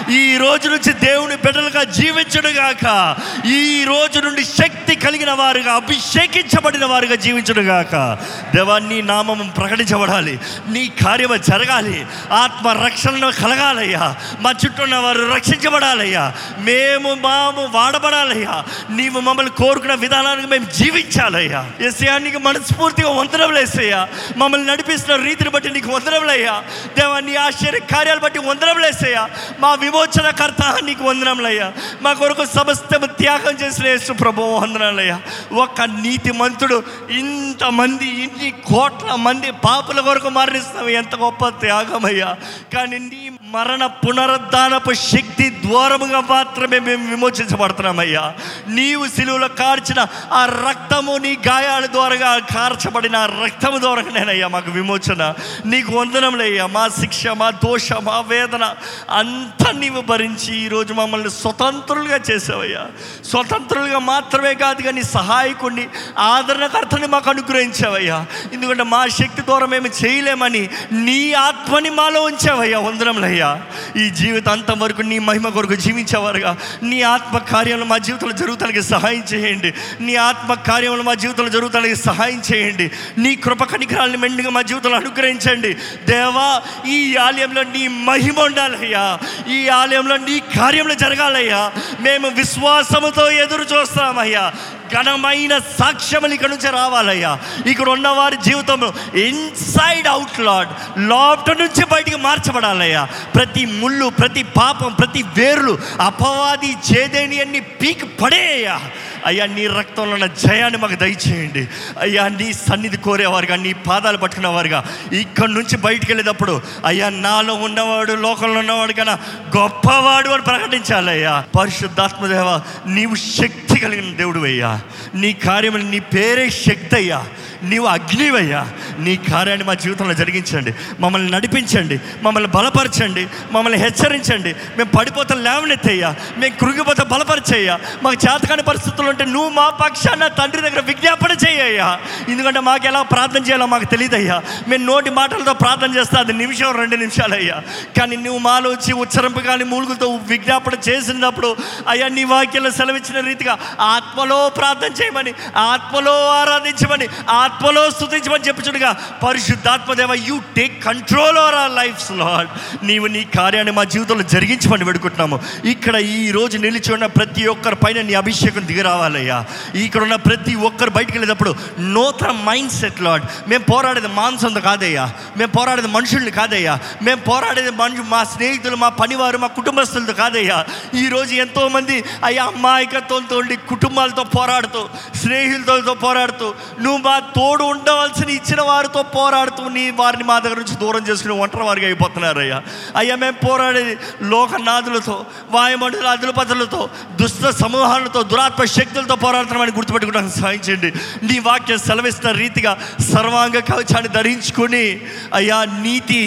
ఈ 0.09 0.37
రోజు 0.37 0.69
నుంచి 0.69 0.93
దేవుని 0.93 1.35
బిడ్డలుగా 1.35 1.83
జీవించుడుగాక 1.83 3.15
ఈ 3.45 3.83
రోజు 3.83 4.19
నుండి 4.19 4.45
శక్తి 4.45 4.95
కలిగిన 4.95 5.31
వారుగా 5.31 5.73
అభిషేకించబడిన 5.73 6.85
వారుగా 6.85 7.15
జీవించుడుగాక 7.15 8.17
దేవా 8.55 8.79
నీ 8.79 9.01
నామం 9.01 9.53
ప్రకటించబడాలి. 9.57 10.39
నీ 10.69 10.87
కార్యము 11.05 11.35
జరగాలి. 11.35 12.05
ఆత్మ 12.31 12.67
రక్షణను 12.85 13.31
కలగాలయ్యా. 13.31 14.15
మా 14.39 14.53
చుట్టూ 14.65 14.83
ఉన్న 14.83 14.95
వారు 14.95 15.33
రక్షించబడాలయ్యా. 15.35 16.33
మేము 16.57 17.13
మాము 17.13 17.67
వాడబడాలయ్యా. 17.71 18.63
నీవు 18.89 19.19
మమ్మల్ని 19.19 19.51
కోరుకున్న 19.51 19.93
విధానానికి 19.93 20.47
మేము 20.47 20.65
జీవించాలయ్యా. 20.65 21.71
ఎస్ఐయా 21.87 22.17
నీకు 22.17 22.39
మనస్ఫూర్తిగా 22.39 23.09
వందనములేసయ్యా 23.09 24.07
మమ్మల్ని 24.37 24.67
నడిపిస్తున్న 24.67 25.25
రీతిని 25.25 25.49
బట్టి 25.49 25.69
నీకు 25.69 25.91
వందనములయ్యా 25.91 26.63
దేవా 26.99 27.19
నీ 27.19 27.35
ఆశ్చర్య 27.35 27.79
కార్యాలు 27.79 28.19
బట్టి 28.19 28.39
వందనములేసయ్యా 28.39 29.29
మా 29.59 29.66
విమోచనకర్త 29.75 30.77
నీకు 30.83 31.03
వందనములయ్యా. 31.03 31.73
మా 32.01 32.13
కొరకు 32.13 32.45
సమస్తము 32.45 33.05
త్యాగం 33.05 33.53
చేసిన 33.53 33.87
యేసు 33.87 34.13
ప్రభు 34.13 34.41
వందనాలయ్యా 34.41 35.21
ఒక 35.53 35.81
నీతి 35.81 36.31
మంతుడు 36.31 36.83
ఇంతమంది 37.09 38.07
ఇన్ని 38.07 38.51
కోట్ల 38.51 39.15
మంది 39.15 39.51
పాపుల 39.51 39.99
కొరకు 39.99 40.29
మరణిస్తావు 40.29 40.89
ఎంత 40.89 41.15
గొప్ప 41.15 41.47
త్యాగమయ్యా. 41.47 42.35
కానీ 42.73 42.99
నీ 42.99 43.31
మరణ 43.41 43.85
పునరుద్ధానపు 43.85 44.93
శక్తి 44.93 45.49
ద్వారముగా 45.49 46.21
మాత్రమే 46.21 46.79
మేము 46.79 47.09
విమోచించబడుతున్నామయ్యా. 47.09 48.33
నీవు 48.67 49.07
సిలువలో 49.07 49.47
కార్చిన 49.47 50.05
ఆ 50.31 50.45
రక్తము 50.45 51.17
నీ 51.17 51.37
గాయాల 51.47 51.85
ద్వారా 51.85 52.37
కార్చబడిన 52.37 53.15
ఆ 53.15 53.25
రక్తము 53.25 53.77
ద్వారానేనయ్యా 53.77 54.47
మాకు 54.47 54.71
విమోచన. 54.71 55.33
నీకు 55.65 55.95
వందనములయ్యా. 55.95 56.65
మా 56.65 56.87
శిక్ష 56.87 57.27
మా 57.27 57.49
దోష 57.49 57.93
మా 57.93 58.19
వేదన 58.19 58.75
అంత 59.09 59.56
నీవు 59.71 60.01
భరించి 60.01 60.65
ఈరోజు 60.65 60.93
మమ్మల్ని 60.93 61.31
స్వతంత్రులుగా 61.31 62.19
చేసావయ్యా. 62.31 62.85
స్వతంత్రులుగా 63.25 63.99
మాత్రమే 63.99 64.53
కాదు 64.53 64.81
కానీ 64.81 65.03
సహాయకుడిని 65.03 65.87
ఆదరణకర్తని 66.19 67.07
మాకు 67.07 67.29
అనుగ్రహించావయ్యా. 67.29 68.25
ఎందుకంటే 68.53 68.83
మా 68.83 69.07
శక్తి 69.07 69.41
ద్వారా 69.41 69.65
మేము 69.65 69.87
చేయలేమని 70.05 70.69
నీ 70.91 71.33
ఆత్మని 71.33 71.89
మాలో 71.89 72.23
ఉంచావయ్యా 72.23 72.79
వందనములయ్యా. 72.79 73.61
ఈ 73.97 74.09
జీవితాంతం 74.09 74.79
వరకు 74.79 75.01
నీ 75.01 75.19
మహిమ 75.19 75.49
కొరకు 75.49 75.75
జీవించేవారుగా. 75.75 76.57
నీ 76.83 77.01
ఆత్మ 77.01 77.37
కార్యంలో 77.37 77.85
మా 77.85 77.97
జీవితంలో 77.97 78.33
జరుగుతానికి 78.33 78.81
సహాయం 78.81 79.23
చేయండి. 79.33 79.73
నీ 80.01 80.15
ఆత్మ 80.15 80.53
కార్యంలో 80.53 81.03
మా 81.03 81.13
జీవితంలో 81.13 81.49
జరుగుతానికి 81.49 81.95
సహాయం 81.95 82.41
చేయండి. 82.53 82.91
నీ 83.17 83.35
కృప 83.35 83.63
కనికరాలను 83.63 84.17
మెండుగా 84.17 84.49
మా 84.49 84.61
జీవితంలో 84.61 84.97
అనుగ్రహించండి. 84.97 85.73
దేవా 86.07 86.61
ఈ 86.87 87.15
ఆలయంలో 87.15 87.63
నీ 87.63 87.87
మహిమ 87.87 88.39
ఉండాలయ్యా. 88.39 89.19
ఈ 89.49 89.67
ఆలయంలో 89.67 90.17
నీ 90.17 90.39
కార్యములు 90.39 90.93
జరగాలయ్యా. 90.93 91.71
మేము 91.99 92.27
విశ్వాసముతో 92.27 93.29
ఎదురు 93.29 93.63
చూస్తామయ్యా. 93.63 94.51
ఘనమైన 94.93 95.57
సాక్ష్యములు 95.57 96.33
ఇక్కడ 96.33 96.49
నుంచి 96.49 96.71
రావాలయ్యా. 96.71 97.39
ఇక్కడ 97.65 97.89
ఉన్న 97.89 98.07
వారి 98.07 98.37
జీవితంలో 98.37 98.93
ఇన్సైడ్ 99.19 100.07
అవుట్ 100.07 100.39
లాడ్ 100.39 100.69
లోపట 100.99 101.57
నుంచి 101.57 101.85
బయటికి 101.85 102.17
మార్చబడాలయ్యా. 102.17 103.07
ప్రతి 103.35 103.65
ముళ్ళు 103.65 104.09
ప్రతి 104.09 104.43
పాపం 104.43 104.93
ప్రతి 104.93 105.23
వేర్లు 105.23 105.77
అపవాది 106.01 106.75
చేదేని 106.93 107.41
అన్ని 107.41 107.59
పీక్ 107.59 108.21
పడేయ్యా. 108.21 108.81
అయ్యా 109.27 109.45
నీ 109.47 109.67
రక్తంలో 109.67 110.13
ఉన్న 110.13 110.25
జయాన్ని 110.41 110.77
మాకు 110.77 110.95
దయచేయండి. 110.95 111.63
అయ్యా 111.99 112.27
నీ 112.29 112.47
సన్నిధి 112.65 112.97
కోరేవారుగా 112.97 113.55
నీ 113.55 113.73
పాదాలు 113.87 114.17
పట్టుకునేవారుగా 114.17 114.79
ఇక్కడి 115.19 115.51
నుంచి 115.53 115.77
బయటికి 115.77 116.09
వెళ్ళేటప్పుడు 116.11 116.53
అయ్యా 116.85 117.09
నాలో 117.19 117.53
ఉన్నవాడు 117.67 118.13
లోకంలో 118.21 118.59
ఉన్నవాడు 118.59 118.93
కన్నా 118.93 119.15
గొప్పవాడు 119.57 120.29
అని 120.29 120.43
ప్రకటించాలయ్యా 120.43 121.33
పరిశుద్ధాత్మదేవ 121.59 122.49
నీవు 122.89 123.15
శక్తి 123.37 123.79
కలిగిన 123.79 124.15
దేవుడు 124.15 124.39
అయ్యా 124.43 124.71
నీ 125.15 125.33
కార్యములు 125.45 125.83
నీ 125.85 125.99
పేరే 126.13 126.49
శక్తి 126.63 126.95
అయ్యా 126.95 127.19
నీవు 127.63 127.85
అగ్నివయ్యా. 127.85 128.67
నీ 128.99 129.15
కార్యాన్ని 129.15 129.65
మా 129.65 129.73
జీవితంలో 129.73 130.13
జరిగించండి. 130.13 130.75
మమ్మల్ని 130.99 131.31
నడిపించండి. 131.31 131.99
మమ్మల్ని 132.23 132.49
బలపరచండి. 132.49 133.27
మమ్మల్ని 133.51 133.79
హెచ్చరించండి. 133.79 134.55
మేము 134.77 134.89
పడిపోతే 134.89 135.35
లేవనెత్తయ్యా. 135.35 136.15
మేము 136.37 136.59
కృంగిపోతే 136.59 137.03
బలపరిచేయ్యా. 137.03 137.79
మాకు 138.03 138.15
చేతకాని 138.15 138.63
పరిస్థితులు 138.63 139.09
ఉంటే 139.09 139.25
నువ్వు 139.25 139.49
మా 139.49 139.69
పక్షాన 139.69 140.27
తండ్రి 140.27 140.61
దగ్గర 140.61 140.79
విజ్ఞాపన 140.79 141.31
చేయ్యా 141.31 141.99
ఎందుకంటే 142.29 142.59
మాకు 142.59 142.87
ఎలా 142.87 143.01
ప్రార్థన 143.01 143.43
చేయాలో 143.43 143.65
మాకు 143.65 143.85
తెలియదయ్యా 143.85 144.41
మేము 144.67 144.85
నోటి 144.85 145.09
మాటలతో 145.09 145.53
ప్రార్థన 145.53 145.95
చేస్తే 145.97 146.17
అది 146.17 146.33
నిమిషం 146.33 146.77
రెండు 146.77 146.95
నిమిషాలయ్యా. 146.95 147.61
కానీ 147.99 148.15
నువ్వు 148.15 148.37
మాలో 148.37 148.69
వచ్చి 148.69 148.93
ఉచ్చరింపు 148.93 149.39
కానీ 149.39 149.63
మూలుగులతో 149.63 150.15
విజ్ఞాపన 150.15 150.73
చేసినప్పుడు 150.89 151.55
అయ్యా 151.89 152.07
నీ 152.07 152.23
వాక్యంలో 152.23 152.71
సెలవిచ్చిన 152.71 153.25
రీతిగా 153.25 153.57
ఆత్మలో 153.79 154.49
ప్రార్థన 154.49 155.03
చేయమని 155.03 155.33
ఆత్మలో 155.57 156.29
ఆరాధించమని 156.29 157.07
ఆ 157.29 157.46
ఆత్మలో 157.47 157.83
స్థుతించమని 157.89 158.45
చెప్పుచుడుగా 158.47 158.91
పరిశుద్ధాత్మదేవ 159.23 160.13
you 160.27 160.35
take 160.55 160.75
control 160.83 161.37
over 161.37 161.55
our 161.55 161.73
lifes 161.73 162.11
lord 162.21 162.49
నీవు 162.83 163.07
నీ 163.07 163.21
కార్యాన్ని 163.35 163.73
మా 163.77 163.83
జీవితంలో 163.93 164.25
జరిగించమని 164.33 164.85
పెడుకుంటున్నాము 164.85 165.37
ఇక్కడ 165.73 165.95
ఈ 166.13 166.31
రోజు 166.31 166.57
నిలిచి 166.57 166.91
ఉన్న 166.93 167.07
ప్రతి 167.17 167.43
ఒక్కరి 167.47 167.77
పైన 167.83 168.01
నీ 168.01 168.13
అభిషేకం 168.13 168.63
దిగిరావాలయ్యా. 168.69 169.37
ఇక్కడ 169.83 170.01
ఉన్న 170.03 170.15
ప్రతి 170.27 170.53
ఒక్కరు 170.67 170.91
బయటికి 170.97 171.15
వెళ్ళేటప్పుడు 171.17 171.51
నూతన 171.95 172.31
మైండ్ 172.47 172.71
సెట్ 172.71 173.01
లాడ్ 173.01 173.23
మేము 173.47 173.63
పోరాడేది 173.63 174.09
మాంసంతో 174.17 174.61
కాదయ్యా. 174.61 175.05
మేము 175.37 175.51
పోరాడేది 175.57 175.87
మనుషుల్ని 175.87 176.31
కాదయ్యా. 176.31 176.73
మేము 177.01 177.21
పోరాడేది 177.21 177.71
మనుషు 177.81 178.05
మా 178.13 178.21
స్నేహితులు 178.33 178.77
మా 178.77 178.89
పనివారు 179.01 179.37
మా 179.37 179.49
కుటుంబస్తులతో 179.57 180.13
కాదయ్యా. 180.13 180.57
ఈరోజు 181.03 181.33
ఎంతోమంది 181.45 181.97
అయ్యా 182.23 182.45
అమ్మాయికత్వంతో 182.47 183.37
ఉండి 183.37 183.55
కుటుంబాలతో 183.69 184.23
పోరాడుతూ 184.37 184.83
స్నేహితులతో 185.21 185.93
పోరాడుతూ 186.05 186.47
నువ్వు 186.79 186.99
మా 187.07 187.15
తోడు 187.37 187.63
ఉండవలసిన 187.63 188.29
ఇచ్చిన 188.29 188.61
వారితో 188.61 189.01
పోరాడుతూ 189.15 189.63
నీ 189.69 189.83
వారిని 189.91 190.23
మా 190.23 190.39
దగ్గర 190.39 190.57
నుంచి 190.57 190.75
దూరం 190.75 191.03
చేసుకుని 191.07 191.33
ఒంటరి 191.39 191.63
వారికి 191.63 191.85
అయిపోతున్నారయ్యా. 191.85 192.57
అయ్యా 192.95 193.15
మేము 193.15 193.37
పోరాడేది 193.45 193.93
లోకనాథులతో 194.23 195.15
వాయుమండల 195.51 196.07
అదులపతులతో 196.07 196.81
దుష్ట 197.21 197.49
సమూహాలతో 197.59 198.21
దురాత్మ 198.23 198.65
శక్తులతో 198.73 199.15
పోరాడుతున్నామని 199.15 199.71
గుర్తుపెట్టుకుంటాను 199.71 200.33
సాధించండి 200.39 200.91
నీ 201.23 201.39
వాక్యం 201.39 201.79
సెలవిస్తున్న 201.79 202.31
రీతిగా 202.37 202.73
సర్వాంగ 203.11 203.59
కవచాన్ని 203.69 204.09
ధరించుకొని 204.09 204.85
అయ్యా 205.33 205.59
నీతి 205.79 206.23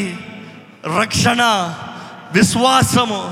రక్షణ 0.96 1.42
విశ్వాసము 2.33 3.23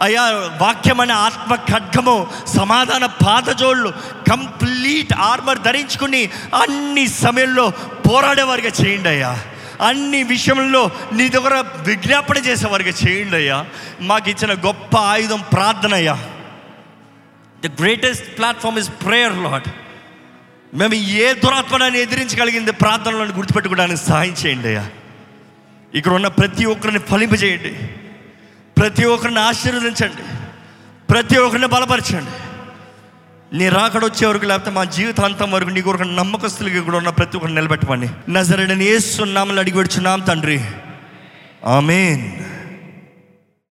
అయ్యా 0.00 0.22
వాక్యం 0.60 1.00
అనే 1.00 1.12
ఆత్మ 1.12 1.54
ఖడ్గము 1.54 2.26
సమాధాన 2.46 3.06
పాదజోళ్ళు 3.06 3.90
కంప్లీట్ 4.30 5.12
ఆర్మర్ 5.12 5.58
ధరించుకుని 5.58 6.30
అన్ని 6.54 7.06
సమయంలో 7.06 7.70
పోరాడేవారిగా 8.08 8.68
చేయండి 8.68 9.08
అయ్యా. 9.08 9.36
అన్ని 9.80 10.22
విషయంలో 10.22 10.90
నీ 11.12 11.28
దగ్గర 11.28 11.64
విజ్ఞాపన 11.86 12.38
చేసేవారిగా 12.38 12.90
చేయండి 12.90 13.36
అయ్యా. 13.36 13.66
మాకు 14.00 14.30
ఇచ్చిన 14.30 14.52
గొప్ప 14.52 14.96
ఆయుధం 14.96 15.40
ప్రార్థన 15.52 15.94
అయ్యా. 15.94 16.16
The 17.64 17.66
greatest 17.66 18.38
platform 18.38 18.78
is 18.78 18.90
prayer 19.06 19.36
lord 19.36 19.68
మేము 20.74 20.94
ఏ 20.94 21.32
దురాత్మనాన్ని 21.32 21.98
ఎదిరించగలిగింది 21.98 22.72
ప్రార్థనలను 22.72 23.32
గుర్తుపెట్టుకోవడానికి 23.32 24.00
సహాయం 24.00 24.34
చేయండి 24.46 24.68
అయ్యా. 24.68 24.86
ఇక్కడ 25.94 26.12
ఉన్న 26.12 26.28
ప్రతి 26.28 26.64
ఒక్కరిని 26.64 26.98
ఫలింపజేయండి. 26.98 27.72
ప్రతి 28.78 29.04
ఒక్కరిని 29.04 29.40
ఆశీర్వదించండి. 29.40 30.22
ప్రతి 31.10 31.38
ఒక్కరిని 31.38 31.68
బలపరచండి. 31.68 32.30
నీ 33.56 33.68
రాకడొచ్చే 33.68 34.26
వరకు 34.26 34.44
లేకపోతే 34.44 34.70
మా 34.70 34.84
జీవితాంతం 34.84 35.50
వరకు 35.50 35.68
నీ 35.68 35.82
కొరకు 35.82 36.02
నమ్మకస్తులకి 36.02 36.78
కూడా 36.78 36.96
ఉన్న 36.96 37.08
ప్రతి 37.08 37.36
ఒక్కరిని 37.36 37.60
నిలబెట్టమని. 37.60 38.08
నజరడని 38.28 38.84
ఏస్తున్నామని 38.84 39.58
అడిగి 39.58 39.74
పెడుచున్నాం 39.74 40.20
తండ్రి. 40.20 40.64
ఆమెన్. 41.66 42.32